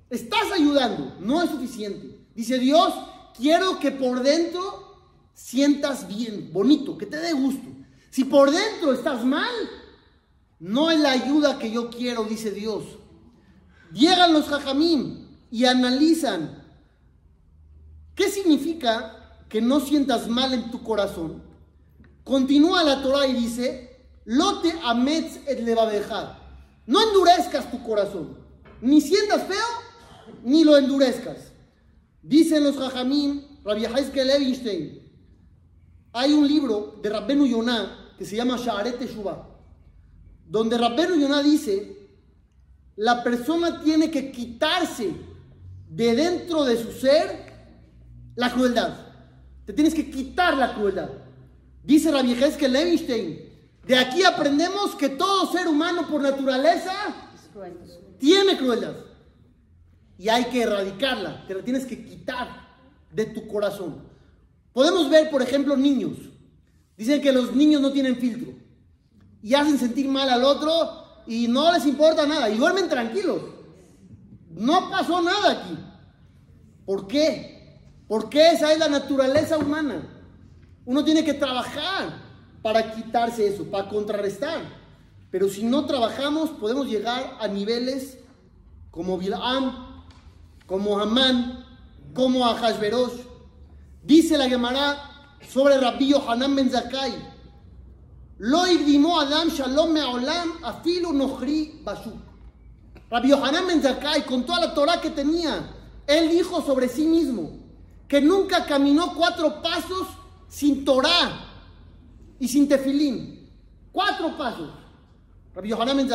Estás 0.10 0.52
ayudando, 0.54 1.17
no 1.19 1.41
es 1.41 1.50
suficiente. 1.50 2.26
Dice 2.36 2.60
Dios, 2.60 2.93
quiero 3.36 3.80
que 3.80 3.91
por 3.91 4.21
dentro 4.21 5.02
sientas 5.34 6.08
bien, 6.08 6.54
bonito, 6.54 6.98
que 6.98 7.06
te 7.06 7.17
dé 7.17 7.34
gusto. 7.34 7.67
Si 8.12 8.24
por 8.24 8.52
dentro 8.52 8.93
estás 8.93 9.26
mal, 9.26 9.54
no 10.60 10.91
es 10.91 11.00
la 11.00 11.12
ayuda 11.12 11.60
que 11.60 11.71
yo 11.71 11.89
quiero, 11.89 12.24
dice 12.24 12.52
Dios. 12.52 12.84
Llegan 13.91 14.34
los 14.34 14.45
jajamim 14.45 15.28
y 15.52 15.65
analizan 15.65 16.65
¿Qué 18.15 18.30
significa 18.30 19.43
que 19.50 19.62
no 19.62 19.82
sientas 19.82 20.28
mal 20.30 20.54
en 20.54 20.71
tu 20.71 20.82
corazón? 20.82 21.43
Continúa 22.24 22.82
la 22.84 23.04
Torah 23.04 23.28
y 23.28 23.34
dice, 23.34 23.94
Lote 24.26 24.74
ametz 24.84 25.40
et 25.48 25.62
levabeja. 25.62 26.38
No 26.88 27.00
endurezcas 27.02 27.70
tu 27.72 27.82
corazón. 27.84 28.38
Ni 28.82 29.02
sientas 29.02 29.44
feo, 29.44 30.36
ni 30.44 30.64
lo 30.64 30.78
endurezcas. 30.78 31.52
Dicen 32.22 32.64
los 32.64 32.76
Jajamim, 32.78 33.44
Rabbi 33.64 33.86
Haizkel 33.86 34.28
Levinstein, 34.28 35.00
hay 36.14 36.34
un 36.34 36.48
libro 36.48 37.00
de 37.02 37.10
Rabbenu 37.10 37.46
Yonah 37.46 38.14
que 38.18 38.26
se 38.26 38.36
llama 38.36 38.58
Sha'aret 38.58 38.98
Teshuvah, 38.98 39.48
donde 40.48 40.78
Rabbenu 40.78 41.20
Yonah 41.20 41.44
dice, 41.44 42.10
la 42.96 43.24
persona 43.24 43.82
tiene 43.82 44.10
que 44.10 44.32
quitarse 44.32 45.12
de 45.90 46.16
dentro 46.16 46.64
de 46.64 46.78
su 46.78 46.92
ser 46.92 47.54
la 48.36 48.52
crueldad. 48.52 48.94
Te 49.66 49.74
tienes 49.74 49.94
que 49.94 50.10
quitar 50.10 50.58
la 50.58 50.74
crueldad. 50.74 51.10
Dice 51.84 52.12
Rabbi 52.12 52.34
Hezkel 52.34 52.72
Levinstein, 52.72 53.44
de 53.86 53.95
aquí 53.95 54.24
aprendemos 54.24 54.95
que 54.95 55.10
todo 55.10 55.52
ser 55.52 55.67
humano 55.67 56.08
por 56.08 56.21
naturaleza 56.21 56.91
tiene 58.17 58.58
crueldad. 58.58 58.95
Y 60.17 60.30
hay 60.30 60.45
que 60.45 60.63
erradicarla, 60.63 61.45
te 61.45 61.54
la 61.54 61.63
tienes 61.63 61.86
que 61.86 62.04
quitar 62.04 62.48
de 63.12 63.26
tu 63.26 63.48
corazón. 63.48 64.02
Podemos 64.74 65.10
ver, 65.10 65.30
por 65.30 65.41
ejemplo, 65.41 65.78
niños. 65.78 66.17
Dicen 66.98 67.21
que 67.21 67.32
los 67.32 67.56
niños 67.56 67.82
no 67.82 67.91
tienen 67.91 68.15
filtro. 68.15 68.54
Y 69.43 69.54
hacen 69.54 69.78
sentir 69.78 70.08
mal 70.08 70.30
al 70.30 70.43
otro 70.43 71.24
y 71.28 71.48
no 71.48 71.71
les 71.71 71.86
importa 71.86 72.26
nada. 72.26 72.50
Y 72.50 72.58
duermen 72.58 72.89
tranquilos. 72.89 73.41
No 74.50 74.89
pasó 74.89 75.21
nada 75.21 75.52
aquí. 75.52 75.78
¿Por 76.86 77.08
qué? 77.08 77.82
Porque 78.08 78.52
esa 78.52 78.74
es 78.74 78.80
la 78.80 78.88
naturaleza 78.88 79.58
humana. 79.58 80.08
Uno 80.86 81.04
tiene 81.04 81.24
que 81.24 81.34
trabajar 81.34 82.25
para 82.65 82.95
quitarse 82.95 83.45
eso, 83.45 83.63
para 83.65 83.88
contrarrestar. 83.88 84.60
Pero 85.30 85.47
si 85.49 85.62
no 85.62 85.86
trabajamos, 85.86 86.49
podemos 86.49 86.88
llegar 86.88 87.38
a 87.39 87.47
niveles 87.47 88.17
como 88.89 89.19
Bilam, 89.19 90.04
como 90.65 90.97
Hamán, 90.97 91.63
como 92.15 92.43
Ahasverosh. 92.43 93.21
Dice 94.01 94.36
la 94.36 94.49
Gemara 94.49 94.97
sobre 95.47 95.78
Rabbi 95.78 96.08
Yohanan 96.08 96.56
Ben 96.56 96.71
Zakkai, 96.71 97.13
Lo 98.39 98.65
irdimó 98.65 99.19
Adam 99.19 99.49
Shalom 99.49 99.91
Me'olam 99.93 100.54
afilu 100.63 101.13
nochri 101.13 101.82
bashuk. 101.84 102.17
Rabbi 103.12 103.30
Yohanan 103.30 103.67
Ben 103.67 103.84
Zakkai, 103.84 104.25
con 104.25 104.43
toda 104.43 104.62
la 104.62 104.73
Torah 104.73 104.99
que 104.99 105.12
tenía, 105.12 105.71
él 106.08 106.30
dijo 106.32 106.63
sobre 106.63 106.89
sí 106.89 107.06
mismo 107.06 107.60
que 108.08 108.21
nunca 108.21 108.65
caminó 108.65 109.13
cuatro 109.13 109.62
pasos 109.62 110.08
sin 110.49 110.84
Torah 110.84 111.44
y 112.39 112.48
sin 112.48 112.67
tefilín. 112.67 113.50
Cuatro 113.91 114.38
pasos. 114.38 114.69
Rabbi 115.54 115.69
Yohanan. 115.69 116.10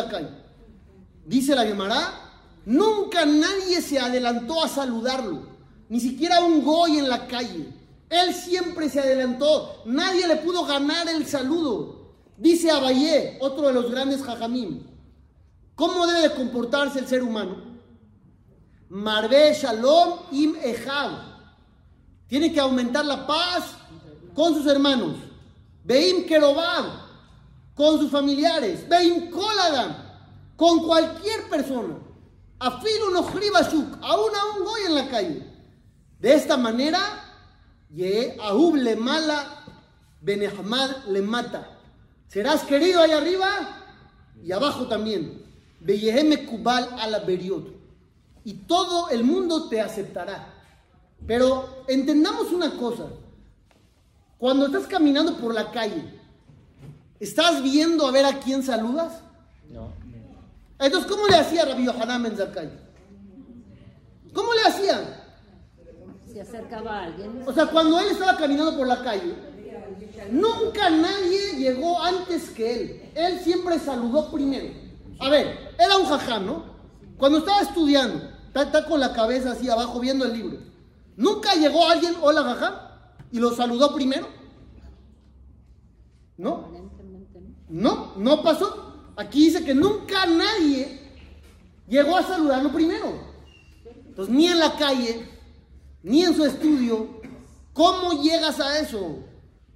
Dice 1.26 1.54
la 1.54 1.64
Gemara, 1.64 2.30
nunca 2.66 3.24
nadie 3.24 3.80
se 3.80 3.98
adelantó 3.98 4.62
a 4.64 4.68
saludarlo, 4.68 5.42
ni 5.88 6.00
siquiera 6.00 6.40
un 6.44 6.62
goy 6.62 6.98
en 6.98 7.08
la 7.08 7.26
calle. 7.26 7.68
Él 8.08 8.34
siempre 8.34 8.88
se 8.90 9.00
adelantó, 9.00 9.82
nadie 9.86 10.26
le 10.26 10.36
pudo 10.36 10.64
ganar 10.64 11.08
el 11.08 11.26
saludo. 11.26 12.00
Dice 12.36 12.70
Abayé, 12.70 13.38
otro 13.40 13.68
de 13.68 13.74
los 13.74 13.90
grandes 13.90 14.22
jajamim, 14.22 14.82
¿cómo 15.74 16.06
debe 16.06 16.22
de 16.28 16.34
comportarse 16.34 16.98
el 16.98 17.06
ser 17.06 17.22
humano? 17.22 17.56
Marbe 18.88 19.54
Shalom 19.54 20.20
im 20.32 20.56
Ejav. 20.56 21.12
Tiene 22.26 22.52
que 22.52 22.60
aumentar 22.60 23.04
la 23.04 23.26
paz 23.26 23.74
con 24.34 24.54
sus 24.54 24.66
hermanos. 24.66 25.29
Beim 25.90 26.24
Kerobab, 26.24 26.84
con 27.74 27.98
sus 27.98 28.12
familiares. 28.12 28.88
Beim 28.88 29.28
Koladam, 29.28 29.96
con 30.54 30.84
cualquier 30.86 31.48
persona. 31.50 31.98
Afilu 32.60 33.10
no 33.12 33.24
Bashuk, 33.24 33.98
aún 34.00 34.30
a 34.36 34.44
un 34.56 34.86
en 34.86 34.94
la 34.94 35.08
calle. 35.08 35.42
De 36.20 36.32
esta 36.32 36.56
manera, 36.56 37.00
Ye 37.92 38.36
Ahub 38.40 38.76
le 38.76 38.94
mala, 38.94 39.64
Benehmad 40.20 41.06
le 41.08 41.22
mata. 41.22 41.66
Serás 42.28 42.62
querido 42.62 43.00
ahí 43.00 43.10
arriba 43.10 43.48
y 44.44 44.52
abajo 44.52 44.86
también. 44.86 45.44
Kubal 46.48 46.88
a 47.00 47.08
la. 47.08 47.24
Y 48.44 48.54
todo 48.68 49.08
el 49.08 49.24
mundo 49.24 49.68
te 49.68 49.80
aceptará. 49.80 50.54
Pero 51.26 51.84
entendamos 51.88 52.52
una 52.52 52.76
cosa. 52.76 53.06
Cuando 54.40 54.66
estás 54.66 54.86
caminando 54.86 55.36
por 55.36 55.52
la 55.52 55.70
calle, 55.70 56.02
¿estás 57.20 57.62
viendo 57.62 58.06
a 58.06 58.10
ver 58.10 58.24
a 58.24 58.40
quién 58.40 58.62
saludas? 58.62 59.20
No. 59.68 59.92
Entonces, 60.78 61.10
¿cómo 61.10 61.28
le 61.28 61.36
hacía 61.36 61.66
Rabbi 61.66 61.84
Yohanan 61.84 62.22
Ben 62.22 62.36
Zakkai? 62.38 62.70
¿Cómo 64.32 64.54
le 64.54 64.62
hacía? 64.62 65.34
Se 66.32 66.40
acercaba 66.40 67.00
a 67.00 67.04
alguien. 67.04 67.42
O 67.46 67.52
sea, 67.52 67.66
cuando 67.66 68.00
él 68.00 68.08
estaba 68.12 68.38
caminando 68.38 68.78
por 68.78 68.86
la 68.86 69.02
calle, 69.02 69.34
nunca 70.30 70.88
nadie 70.88 71.56
llegó 71.58 72.02
antes 72.02 72.48
que 72.48 72.74
él. 72.74 73.10
Él 73.14 73.40
siempre 73.40 73.78
saludó 73.78 74.32
primero. 74.32 74.72
A 75.18 75.28
ver, 75.28 75.74
era 75.78 75.98
un 75.98 76.06
jajam, 76.06 76.46
¿no? 76.46 76.64
Cuando 77.18 77.40
estaba 77.40 77.60
estudiando, 77.60 78.24
está, 78.46 78.62
está 78.62 78.86
con 78.86 79.00
la 79.00 79.12
cabeza 79.12 79.52
así 79.52 79.68
abajo 79.68 80.00
viendo 80.00 80.24
el 80.24 80.32
libro. 80.32 80.58
Nunca 81.14 81.54
llegó 81.56 81.86
alguien, 81.86 82.14
hola 82.22 82.42
jajam, 82.42 82.89
y 83.32 83.38
lo 83.38 83.54
saludó 83.54 83.94
primero. 83.94 84.28
¿No? 86.36 86.68
No, 87.68 88.14
no 88.16 88.42
pasó. 88.42 89.12
Aquí 89.16 89.46
dice 89.46 89.64
que 89.64 89.74
nunca 89.74 90.26
nadie 90.26 90.98
llegó 91.86 92.16
a 92.16 92.22
saludarlo 92.22 92.72
primero. 92.72 93.30
Entonces, 94.06 94.34
ni 94.34 94.46
en 94.46 94.58
la 94.58 94.76
calle, 94.76 95.28
ni 96.02 96.24
en 96.24 96.34
su 96.34 96.44
estudio, 96.44 97.20
¿cómo 97.72 98.22
llegas 98.22 98.58
a 98.60 98.78
eso? 98.80 99.18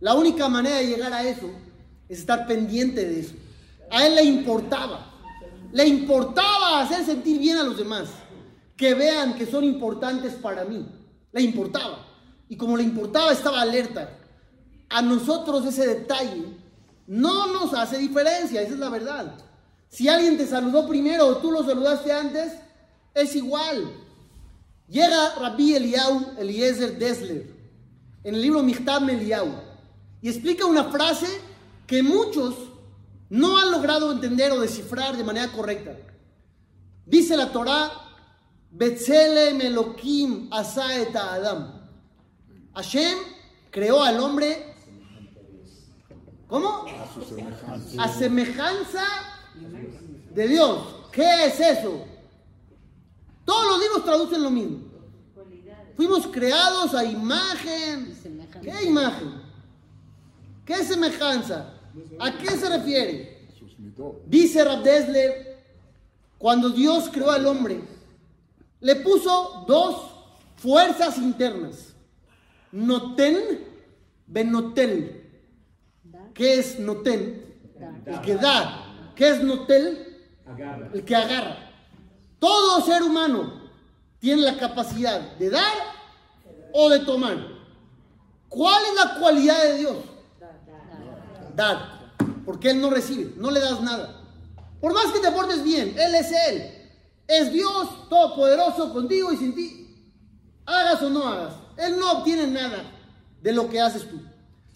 La 0.01 0.15
única 0.15 0.49
manera 0.49 0.77
de 0.77 0.87
llegar 0.87 1.13
a 1.13 1.23
eso 1.23 1.51
es 2.09 2.21
estar 2.21 2.47
pendiente 2.47 3.05
de 3.05 3.21
eso. 3.21 3.35
A 3.91 4.07
él 4.07 4.15
le 4.15 4.25
importaba. 4.25 5.13
Le 5.73 5.87
importaba 5.87 6.81
hacer 6.81 7.05
sentir 7.05 7.39
bien 7.39 7.59
a 7.59 7.63
los 7.63 7.77
demás. 7.77 8.09
Que 8.77 8.95
vean 8.95 9.35
que 9.35 9.47
son 9.47 9.65
importantes 9.65 10.35
para 10.35 10.65
mí. 10.65 10.87
Le 11.33 11.43
importaba. 11.43 12.04
Y 12.55 12.57
como 12.57 12.77
le 12.77 12.85
importaba, 12.85 13.33
estaba 13.33 13.63
alerta. 13.63 14.17
A 14.89 15.03
nosotros 15.03 15.67
ese 15.67 15.89
detalle 15.89 16.57
no 17.05 17.53
nos 17.53 17.75
hace 17.75 17.99
diferencia, 17.99 18.63
esa 18.63 18.75
es 18.75 18.79
la 18.79 18.91
verdad. 18.91 19.35
Si 19.89 20.07
alguien 20.07 20.39
te 20.39 20.47
saludó 20.47 20.87
primero 20.87 21.27
o 21.27 21.39
tú 21.39 21.51
lo 21.51 21.65
saludaste 21.65 22.13
antes, 22.13 22.53
es 23.13 23.35
igual. 23.35 23.93
Llega 24.87 25.35
Rabbi 25.35 25.75
Eliau 25.75 26.35
Eliezer 26.39 26.97
Desler 26.97 27.51
en 28.23 28.37
el 28.37 28.41
libro 28.41 28.63
Michtab 28.63 29.03
Meliau 29.03 29.49
y 30.23 30.29
explica 30.29 30.65
una 30.65 30.85
frase 30.85 31.27
que 31.89 32.05
muchos 32.05 32.55
no 33.31 33.59
han 33.59 33.73
logrado 33.73 34.13
entender 34.13 34.53
o 34.53 34.61
descifrar 34.61 35.17
de 35.17 35.25
manera 35.25 35.51
correcta. 35.51 35.97
Dice 37.05 37.37
la 37.37 37.51
Torá, 37.51 37.91
Betzelem 38.71 39.61
Elohim 39.61 40.47
asa 40.53 41.01
et 41.01 41.17
Adam. 41.17 41.84
Hashem 42.75 43.19
creó 43.71 44.03
al 44.03 44.19
hombre, 44.21 44.75
¿cómo? 46.49 46.87
A 46.87 48.09
semejanza. 48.09 48.19
Semejanza 48.19 49.05
de 50.31 50.49
Dios. 50.49 50.79
¿Qué 51.13 51.47
es 51.47 51.61
eso? 51.61 52.05
Todos 53.45 53.67
los 53.67 53.81
libros 53.81 54.05
traducen 54.05 54.43
lo 54.43 54.51
mismo. 54.51 54.79
Fuimos 55.97 56.27
creados 56.27 56.95
a 56.95 57.05
imagen. 57.05 58.19
¿Qué 58.61 58.85
imagen? 58.85 59.43
¿Qué 60.65 60.83
semejanza? 60.83 61.75
¿A 62.19 62.37
qué 62.37 62.51
se 62.51 62.69
refiere? 62.69 63.49
Dice 64.27 64.65
Rabdesler, 64.65 65.63
cuando 66.39 66.71
Dios 66.71 67.09
creó 67.13 67.31
al 67.31 67.47
hombre, 67.47 67.81
le 68.81 68.97
puso 68.97 69.65
dos 69.69 70.11
fuerzas 70.57 71.19
internas. 71.19 71.94
Noten, 72.75 73.37
benotel. 74.27 75.31
¿Qué 76.35 76.59
es 76.59 76.81
noten? 76.81 77.55
El 78.05 78.21
que 78.21 78.35
da. 78.35 79.13
¿Qué 79.15 79.31
es 79.31 79.43
notel? 79.45 80.27
El 80.93 81.05
que 81.05 81.15
agarra. 81.15 81.71
Todo 82.41 82.81
ser 82.81 83.05
humano 83.05 83.63
tiene 84.19 84.43
la 84.43 84.59
capacidad 84.59 85.37
de 85.37 85.51
dar 85.51 85.77
o 86.73 86.89
de 86.89 86.99
tomar. 86.99 87.39
¿Cuál 88.49 88.83
es 88.87 89.05
la 89.05 89.21
cualidad 89.21 89.63
de 89.63 89.79
Dios? 89.79 89.97
Dar. 91.55 92.13
Porque 92.45 92.71
Él 92.71 92.81
no 92.81 92.91
recibe, 92.91 93.35
no 93.37 93.53
le 93.53 93.61
das 93.61 93.81
nada. 93.83 94.21
Por 94.81 94.93
más 94.93 95.13
que 95.13 95.21
te 95.21 95.31
portes 95.31 95.63
bien, 95.63 95.95
Él 95.97 96.15
es 96.17 96.33
Él. 96.49 96.91
Es 97.29 97.53
Dios 97.53 98.09
todopoderoso 98.09 98.93
contigo 98.93 99.33
y 99.33 99.37
sin 99.37 99.55
ti. 99.55 100.11
Hagas 100.67 101.01
o 101.03 101.11
no 101.11 101.25
hagas. 101.25 101.64
Él 101.77 101.99
no 101.99 102.13
obtiene 102.13 102.47
nada 102.47 102.85
de 103.43 103.53
lo 103.53 103.69
que 103.69 103.81
haces 103.81 104.09
tú. 104.09 104.21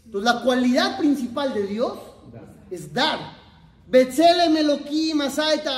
Entonces 0.04 0.32
la 0.32 0.42
cualidad 0.42 0.98
principal 0.98 1.54
de 1.54 1.66
Dios 1.66 1.98
es 2.70 2.92
dar. 2.92 3.18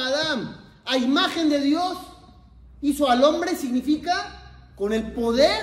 Adam. 0.08 0.56
A 0.84 0.96
imagen 0.96 1.48
de 1.48 1.60
Dios 1.60 1.98
hizo 2.80 3.08
al 3.08 3.22
hombre 3.22 3.54
significa 3.54 4.72
con 4.74 4.92
el 4.92 5.12
poder 5.12 5.62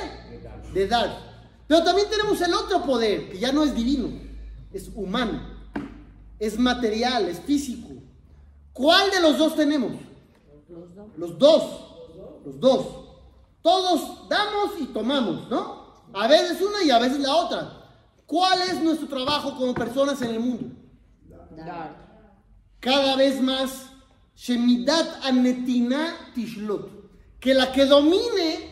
de 0.73 0.87
dar. 0.87 1.27
Pero 1.67 1.83
también 1.83 2.09
tenemos 2.09 2.39
el 2.41 2.53
otro 2.53 2.83
poder, 2.83 3.29
que 3.29 3.39
ya 3.39 3.51
no 3.51 3.63
es 3.63 3.75
divino, 3.75 4.09
es 4.71 4.89
humano, 4.95 5.41
es 6.39 6.57
material, 6.57 7.27
es 7.27 7.39
físico. 7.41 7.89
¿Cuál 8.71 9.11
de 9.11 9.19
los 9.19 9.37
dos 9.37 9.55
tenemos? 9.55 9.91
Los 10.69 10.95
dos. 10.95 11.13
Los 11.17 11.39
dos, 11.39 12.41
los 12.45 12.59
dos. 12.59 13.06
Todos 13.67 14.29
damos 14.29 14.79
y 14.79 14.85
tomamos, 14.85 15.49
¿no? 15.49 16.05
A 16.13 16.25
veces 16.25 16.61
una 16.61 16.81
y 16.85 16.89
a 16.89 16.99
veces 16.99 17.19
la 17.19 17.35
otra. 17.35 17.83
¿Cuál 18.25 18.61
es 18.61 18.81
nuestro 18.81 19.09
trabajo 19.09 19.57
como 19.57 19.73
personas 19.73 20.21
en 20.21 20.29
el 20.29 20.39
mundo? 20.39 20.73
Dar. 21.51 22.23
Cada 22.79 23.17
vez 23.17 23.41
más, 23.41 23.87
Shemidat 24.37 25.25
Anetina 25.25 26.15
Tishlot. 26.33 26.89
Que 27.41 27.53
la 27.53 27.73
que 27.73 27.85
domine 27.85 28.71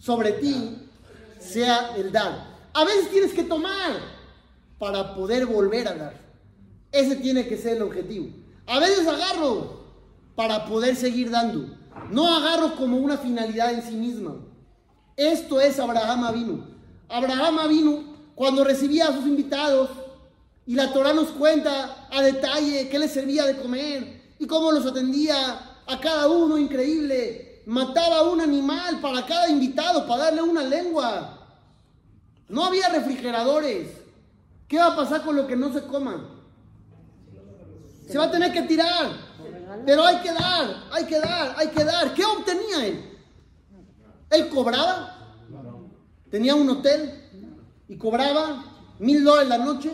sobre 0.00 0.32
ti 0.32 0.90
sea 1.38 1.94
el 1.94 2.10
dar. 2.10 2.58
A 2.74 2.84
veces 2.84 3.10
tienes 3.12 3.32
que 3.32 3.44
tomar 3.44 4.00
para 4.80 5.14
poder 5.14 5.46
volver 5.46 5.86
a 5.86 5.94
dar. 5.94 6.20
Ese 6.90 7.14
tiene 7.14 7.46
que 7.46 7.56
ser 7.56 7.76
el 7.76 7.82
objetivo. 7.82 8.30
A 8.66 8.80
veces 8.80 9.06
agarro 9.06 9.84
para 10.34 10.64
poder 10.64 10.96
seguir 10.96 11.30
dando. 11.30 11.77
No 12.10 12.36
agarro 12.36 12.76
como 12.76 12.96
una 12.96 13.18
finalidad 13.18 13.72
en 13.72 13.82
sí 13.82 13.94
misma. 13.94 14.36
Esto 15.16 15.60
es 15.60 15.78
Abraham 15.78 16.24
Avinu. 16.24 16.64
Abraham 17.08 17.58
Avinu, 17.58 18.04
cuando 18.34 18.64
recibía 18.64 19.08
a 19.08 19.12
sus 19.12 19.26
invitados, 19.26 19.90
y 20.66 20.74
la 20.74 20.92
Torah 20.92 21.14
nos 21.14 21.28
cuenta 21.28 22.08
a 22.10 22.22
detalle 22.22 22.88
qué 22.90 22.98
les 22.98 23.10
servía 23.10 23.46
de 23.46 23.56
comer 23.56 24.34
y 24.38 24.46
cómo 24.46 24.70
los 24.70 24.84
atendía 24.84 25.78
a 25.86 26.00
cada 26.00 26.28
uno, 26.28 26.58
increíble. 26.58 27.62
Mataba 27.64 28.30
un 28.30 28.40
animal 28.40 29.00
para 29.00 29.24
cada 29.24 29.48
invitado, 29.48 30.06
para 30.06 30.24
darle 30.24 30.42
una 30.42 30.62
lengua. 30.62 31.38
No 32.48 32.64
había 32.64 32.88
refrigeradores. 32.90 33.88
¿Qué 34.68 34.76
va 34.76 34.88
a 34.88 34.96
pasar 34.96 35.22
con 35.22 35.36
lo 35.36 35.46
que 35.46 35.56
no 35.56 35.72
se 35.72 35.82
coma? 35.82 36.34
Se 38.06 38.18
va 38.18 38.24
a 38.24 38.30
tener 38.30 38.52
que 38.52 38.62
tirar. 38.62 39.27
Pero 39.84 40.04
hay 40.04 40.18
que 40.18 40.32
dar, 40.32 40.84
hay 40.92 41.04
que 41.06 41.20
dar, 41.20 41.54
hay 41.56 41.68
que 41.68 41.84
dar. 41.84 42.14
¿Qué 42.14 42.24
obtenía 42.24 42.86
él? 42.86 43.18
Él 44.30 44.48
cobraba. 44.48 45.14
Tenía 46.30 46.54
un 46.54 46.68
hotel 46.68 47.24
y 47.88 47.96
cobraba 47.96 48.64
mil 48.98 49.24
dólares 49.24 49.48
la 49.48 49.58
noche. 49.58 49.90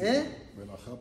¿eh? 0.00 0.36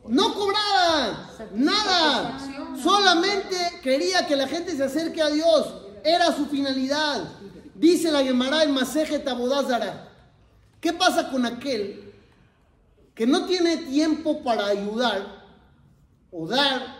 No 0.07 0.33
cobraba 0.33 1.29
nada. 1.53 2.37
Solamente 2.81 3.55
quería 3.81 4.25
que 4.27 4.35
la 4.35 4.47
gente 4.47 4.75
se 4.75 4.83
acerque 4.83 5.21
a 5.21 5.29
Dios. 5.29 5.75
Era 6.03 6.31
su 6.35 6.45
finalidad. 6.45 7.23
Dice 7.73 8.11
la 8.11 8.23
Gemara 8.23 8.63
en 8.63 8.73
Maseje 8.73 9.19
Tabodázara. 9.19 10.09
¿Qué 10.79 10.93
pasa 10.93 11.29
con 11.29 11.45
aquel 11.45 12.13
que 13.15 13.27
no 13.27 13.45
tiene 13.45 13.77
tiempo 13.77 14.43
para 14.43 14.67
ayudar 14.67 15.43
o 16.31 16.47
dar 16.47 16.98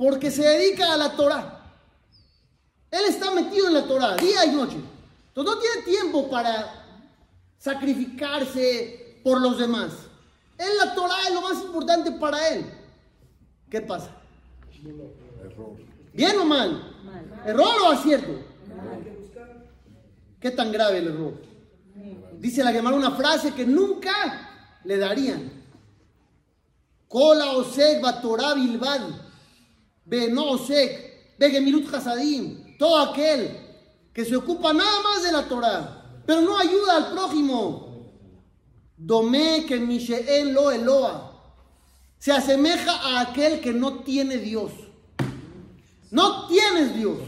porque 0.00 0.30
se 0.30 0.42
dedica 0.42 0.94
a 0.94 0.96
la 0.96 1.14
Torah? 1.14 1.60
Él 2.90 3.02
está 3.06 3.32
metido 3.32 3.68
en 3.68 3.74
la 3.74 3.86
Torah 3.86 4.16
día 4.16 4.46
y 4.46 4.52
noche. 4.52 4.78
Entonces 5.28 5.54
no 5.54 5.60
tiene 5.60 5.82
tiempo 5.82 6.30
para 6.30 6.86
sacrificarse 7.58 9.20
por 9.22 9.42
los 9.42 9.58
demás. 9.58 9.92
En 10.56 10.74
la 10.78 10.94
Torah 10.94 11.28
es 11.28 11.34
lo 11.34 11.42
más 11.42 11.62
importante 11.62 12.12
para 12.12 12.48
él. 12.48 12.64
¿Qué 13.68 13.82
pasa? 13.82 14.10
¿Bien 16.14 16.38
o 16.38 16.46
mal? 16.46 16.94
¿Error 17.44 17.82
o 17.82 17.90
acierto? 17.90 18.40
¿Qué 20.40 20.50
tan 20.50 20.72
grave 20.72 20.96
el 20.96 21.08
error? 21.08 21.34
Dice 22.38 22.64
la 22.64 22.72
Gemara 22.72 22.96
una 22.96 23.10
frase 23.10 23.52
que 23.52 23.66
nunca 23.66 24.78
le 24.82 24.96
darían. 24.96 25.52
Kola 27.06 27.50
osek 27.50 28.00
batorá 28.00 28.54
bilbad. 28.54 29.28
Ve 30.10 30.28
no 30.28 30.50
osek. 30.50 31.36
Ve 31.38 31.50
gemilut 31.50 31.94
hasadim. 31.94 32.76
Todo 32.78 32.98
aquel 32.98 33.56
que 34.12 34.24
se 34.24 34.36
ocupa 34.36 34.72
nada 34.72 35.00
más 35.02 35.22
de 35.22 35.32
la 35.32 35.48
Torah, 35.48 36.22
pero 36.26 36.40
no 36.40 36.58
ayuda 36.58 36.96
al 36.96 37.12
prójimo. 37.12 37.88
Domé 38.96 39.64
que 39.66 39.78
Misheen 39.78 40.52
lo 40.52 40.70
Eloa. 40.70 41.28
Se 42.18 42.32
asemeja 42.32 42.92
a 42.92 43.20
aquel 43.20 43.60
que 43.60 43.72
no 43.72 44.00
tiene 44.00 44.36
Dios. 44.36 44.72
No 46.10 46.48
tienes 46.48 46.94
Dios. 46.94 47.18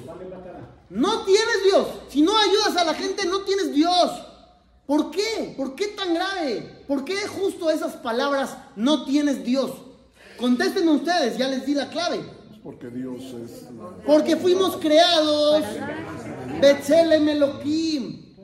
No 0.91 1.25
tienes 1.25 1.65
Dios. 1.65 1.87
Si 2.09 2.21
no 2.21 2.37
ayudas 2.37 2.77
a 2.77 2.85
la 2.85 2.95
gente, 2.95 3.25
no 3.27 3.41
tienes 3.43 3.73
Dios. 3.73 4.11
¿Por 4.87 5.11
qué? 5.11 5.55
¿Por 5.57 5.75
qué 5.75 5.89
tan 5.89 6.13
grave? 6.13 6.85
¿Por 6.87 7.05
qué 7.05 7.17
justo 7.27 7.71
esas 7.71 7.95
palabras 7.95 8.59
no 8.77 9.05
tienes 9.05 9.43
Dios? 9.45 9.71
Contéstenme 10.37 10.91
ustedes, 10.91 11.39
ya 11.39 11.49
les 11.49 11.65
di 11.65 11.75
la 11.75 11.89
clave. 11.89 12.21
Porque 12.63 12.89
Dios 12.91 13.23
es. 13.23 13.67
Porque 14.07 14.37
fuimos 14.37 14.77
creados, 14.77 15.65
Betzelem 16.61 17.29
Elohim, 17.29 18.35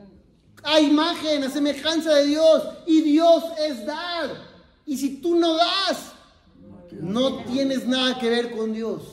a 0.63 0.79
imagen, 0.79 1.43
a 1.43 1.49
semejanza 1.49 2.15
de 2.15 2.25
Dios, 2.27 2.63
y 2.85 3.01
Dios 3.01 3.43
es 3.65 3.85
dar. 3.85 4.29
Y 4.85 4.97
si 4.97 5.21
tú 5.21 5.35
no 5.35 5.55
das, 5.55 6.11
no 6.99 7.43
tienes 7.45 7.87
nada 7.87 8.19
que 8.19 8.29
ver 8.29 8.51
con 8.51 8.73
Dios. 8.73 9.11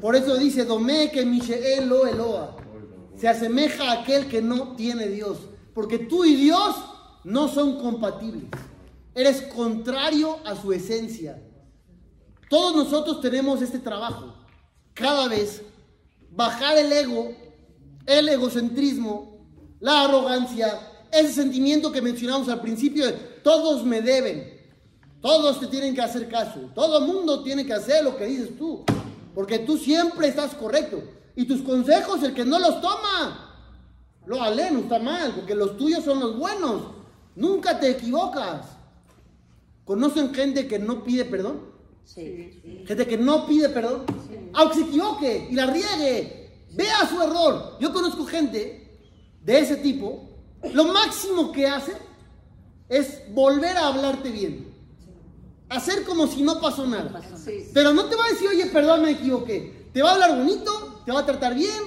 Por 0.00 0.16
eso 0.16 0.36
dice, 0.36 0.64
Domé 0.64 1.10
que 1.10 1.24
Misheel 1.24 1.88
lo 1.88 2.06
Eloa. 2.06 2.56
Se 3.16 3.28
asemeja 3.28 3.90
a 3.90 4.02
aquel 4.02 4.28
que 4.28 4.42
no 4.42 4.74
tiene 4.74 5.08
Dios. 5.08 5.38
Porque 5.72 5.98
tú 5.98 6.24
y 6.24 6.34
Dios 6.34 6.76
no 7.22 7.48
son 7.48 7.80
compatibles. 7.80 8.50
Eres 9.14 9.42
contrario 9.42 10.38
a 10.44 10.56
su 10.56 10.72
esencia. 10.72 11.40
Todos 12.48 12.74
nosotros 12.74 13.20
tenemos 13.20 13.62
este 13.62 13.78
trabajo. 13.78 14.34
Cada 14.92 15.28
vez 15.28 15.62
bajar 16.30 16.76
el 16.78 16.92
ego, 16.92 17.32
el 18.06 18.28
egocentrismo, 18.28 19.46
la 19.80 20.04
arrogancia, 20.04 20.80
ese 21.10 21.32
sentimiento 21.32 21.92
que 21.92 22.02
mencionamos 22.02 22.48
al 22.48 22.60
principio 22.60 23.06
todos 23.42 23.84
me 23.84 24.00
deben. 24.00 24.52
Todos 25.20 25.60
te 25.60 25.68
tienen 25.68 25.94
que 25.94 26.02
hacer 26.02 26.28
caso. 26.28 26.70
Todo 26.74 26.98
el 26.98 27.06
mundo 27.06 27.42
tiene 27.42 27.64
que 27.64 27.72
hacer 27.72 28.02
lo 28.02 28.16
que 28.16 28.26
dices 28.26 28.56
tú. 28.58 28.84
Porque 29.34 29.60
tú 29.60 29.76
siempre 29.76 30.28
estás 30.28 30.54
correcto. 30.54 31.02
Y 31.36 31.44
tus 31.44 31.62
consejos, 31.62 32.22
el 32.22 32.34
que 32.34 32.44
no 32.44 32.58
los 32.58 32.80
toma, 32.80 33.50
Lo 34.26 34.42
aleno 34.42 34.80
está 34.80 34.98
mal, 34.98 35.34
porque 35.34 35.54
los 35.54 35.76
tuyos 35.76 36.02
son 36.02 36.18
los 36.20 36.38
buenos. 36.38 36.82
Nunca 37.36 37.78
te 37.78 37.90
equivocas. 37.90 38.66
¿Conocen 39.84 40.34
gente 40.34 40.66
que 40.66 40.78
no 40.78 41.04
pide 41.04 41.26
perdón? 41.26 41.73
Sí. 42.04 42.84
Gente 42.86 43.06
que 43.06 43.16
no 43.16 43.46
pide 43.46 43.68
perdón. 43.68 44.04
Aunque 44.52 44.76
se 44.76 44.82
equivoque 44.82 45.48
y 45.50 45.54
la 45.54 45.66
riegue, 45.66 46.66
vea 46.72 47.08
su 47.08 47.20
error. 47.20 47.76
Yo 47.80 47.92
conozco 47.92 48.24
gente 48.24 49.00
de 49.42 49.58
ese 49.58 49.76
tipo. 49.76 50.30
Lo 50.72 50.84
máximo 50.84 51.52
que 51.52 51.66
hace 51.66 51.92
es 52.88 53.22
volver 53.32 53.76
a 53.76 53.88
hablarte 53.88 54.30
bien. 54.30 54.72
Hacer 55.68 56.04
como 56.04 56.26
si 56.26 56.42
no 56.42 56.60
pasó 56.60 56.86
nada. 56.86 57.20
Pero 57.72 57.92
no 57.92 58.04
te 58.04 58.16
va 58.16 58.26
a 58.26 58.30
decir, 58.30 58.48
oye, 58.48 58.66
perdón, 58.66 59.02
me 59.02 59.10
equivoqué. 59.10 59.88
Te 59.92 60.02
va 60.02 60.10
a 60.10 60.14
hablar 60.14 60.36
bonito, 60.36 61.02
te 61.04 61.12
va 61.12 61.20
a 61.20 61.26
tratar 61.26 61.54
bien, 61.54 61.78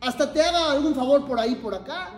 hasta 0.00 0.32
te 0.32 0.42
haga 0.42 0.72
algún 0.72 0.94
favor 0.94 1.26
por 1.26 1.38
ahí, 1.38 1.54
por 1.56 1.74
acá. 1.74 2.16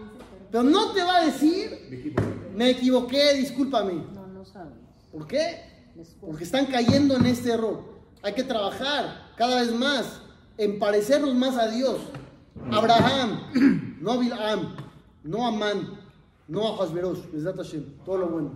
Pero 0.50 0.64
no 0.64 0.92
te 0.92 1.02
va 1.02 1.18
a 1.18 1.24
decir, 1.24 2.50
me 2.54 2.70
equivoqué, 2.70 3.34
discúlpame. 3.34 3.94
No, 4.12 4.26
no 4.26 4.44
sabes. 4.44 4.74
¿Por 5.10 5.26
qué? 5.26 5.71
Porque 6.20 6.44
están 6.44 6.66
cayendo 6.66 7.16
en 7.16 7.26
este 7.26 7.52
error. 7.52 7.84
Hay 8.22 8.34
que 8.34 8.44
trabajar 8.44 9.32
cada 9.36 9.60
vez 9.60 9.72
más 9.74 10.20
en 10.58 10.78
parecernos 10.78 11.34
más 11.34 11.56
a 11.56 11.68
Dios. 11.68 11.98
Mm. 12.54 12.74
Abraham, 12.74 13.96
no 14.00 14.18
Bilam, 14.18 14.76
no 15.24 15.46
Amán, 15.46 15.98
no 16.48 16.68
a 16.68 16.84
Hasberos, 16.84 17.18
todo 18.04 18.18
lo 18.18 18.28
bueno. 18.28 18.52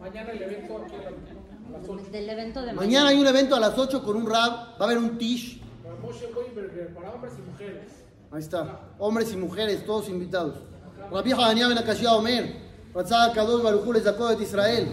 Mañana 0.00 0.32
el 0.32 0.42
evento 2.30 2.60
mañana. 2.74 3.08
hay 3.08 3.20
un 3.20 3.26
evento 3.26 3.56
a 3.56 3.60
las 3.60 3.76
8 3.76 4.02
con 4.02 4.16
un 4.16 4.26
rap. 4.26 4.80
va 4.80 4.80
a 4.80 4.84
haber 4.84 4.98
un 4.98 5.18
tish. 5.18 5.60
Para 6.94 7.12
hombres 7.12 7.32
y 7.38 7.50
mujeres. 7.50 7.92
Ahí 8.30 8.40
está, 8.40 8.80
hombres 8.98 9.32
y 9.32 9.36
mujeres, 9.36 9.84
todos 9.84 10.08
invitados. 10.08 10.56
Rabbi 11.10 11.32
Hananiah 11.32 11.68
Ben 11.68 11.78
Akashia 11.78 12.12
Omer, 12.12 12.65
רצה 12.96 13.24
הקדוש 13.24 13.62
ברוך 13.62 13.84
הוא 13.84 13.94
לזכות 13.94 14.30
את 14.32 14.40
ישראל, 14.40 14.84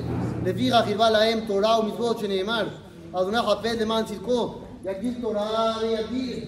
לפיכך 0.46 0.82
היווה 0.88 1.10
להם 1.10 1.40
תורה 1.48 1.80
ומצוות 1.80 2.20
שנאמר, 2.20 2.68
אדוני 3.14 3.38
חפד 3.42 3.82
למען 3.82 4.06
צדקו, 4.06 4.56
יגדיל 4.86 5.14
תורה 5.22 5.76
ויגדיל. 5.82 6.40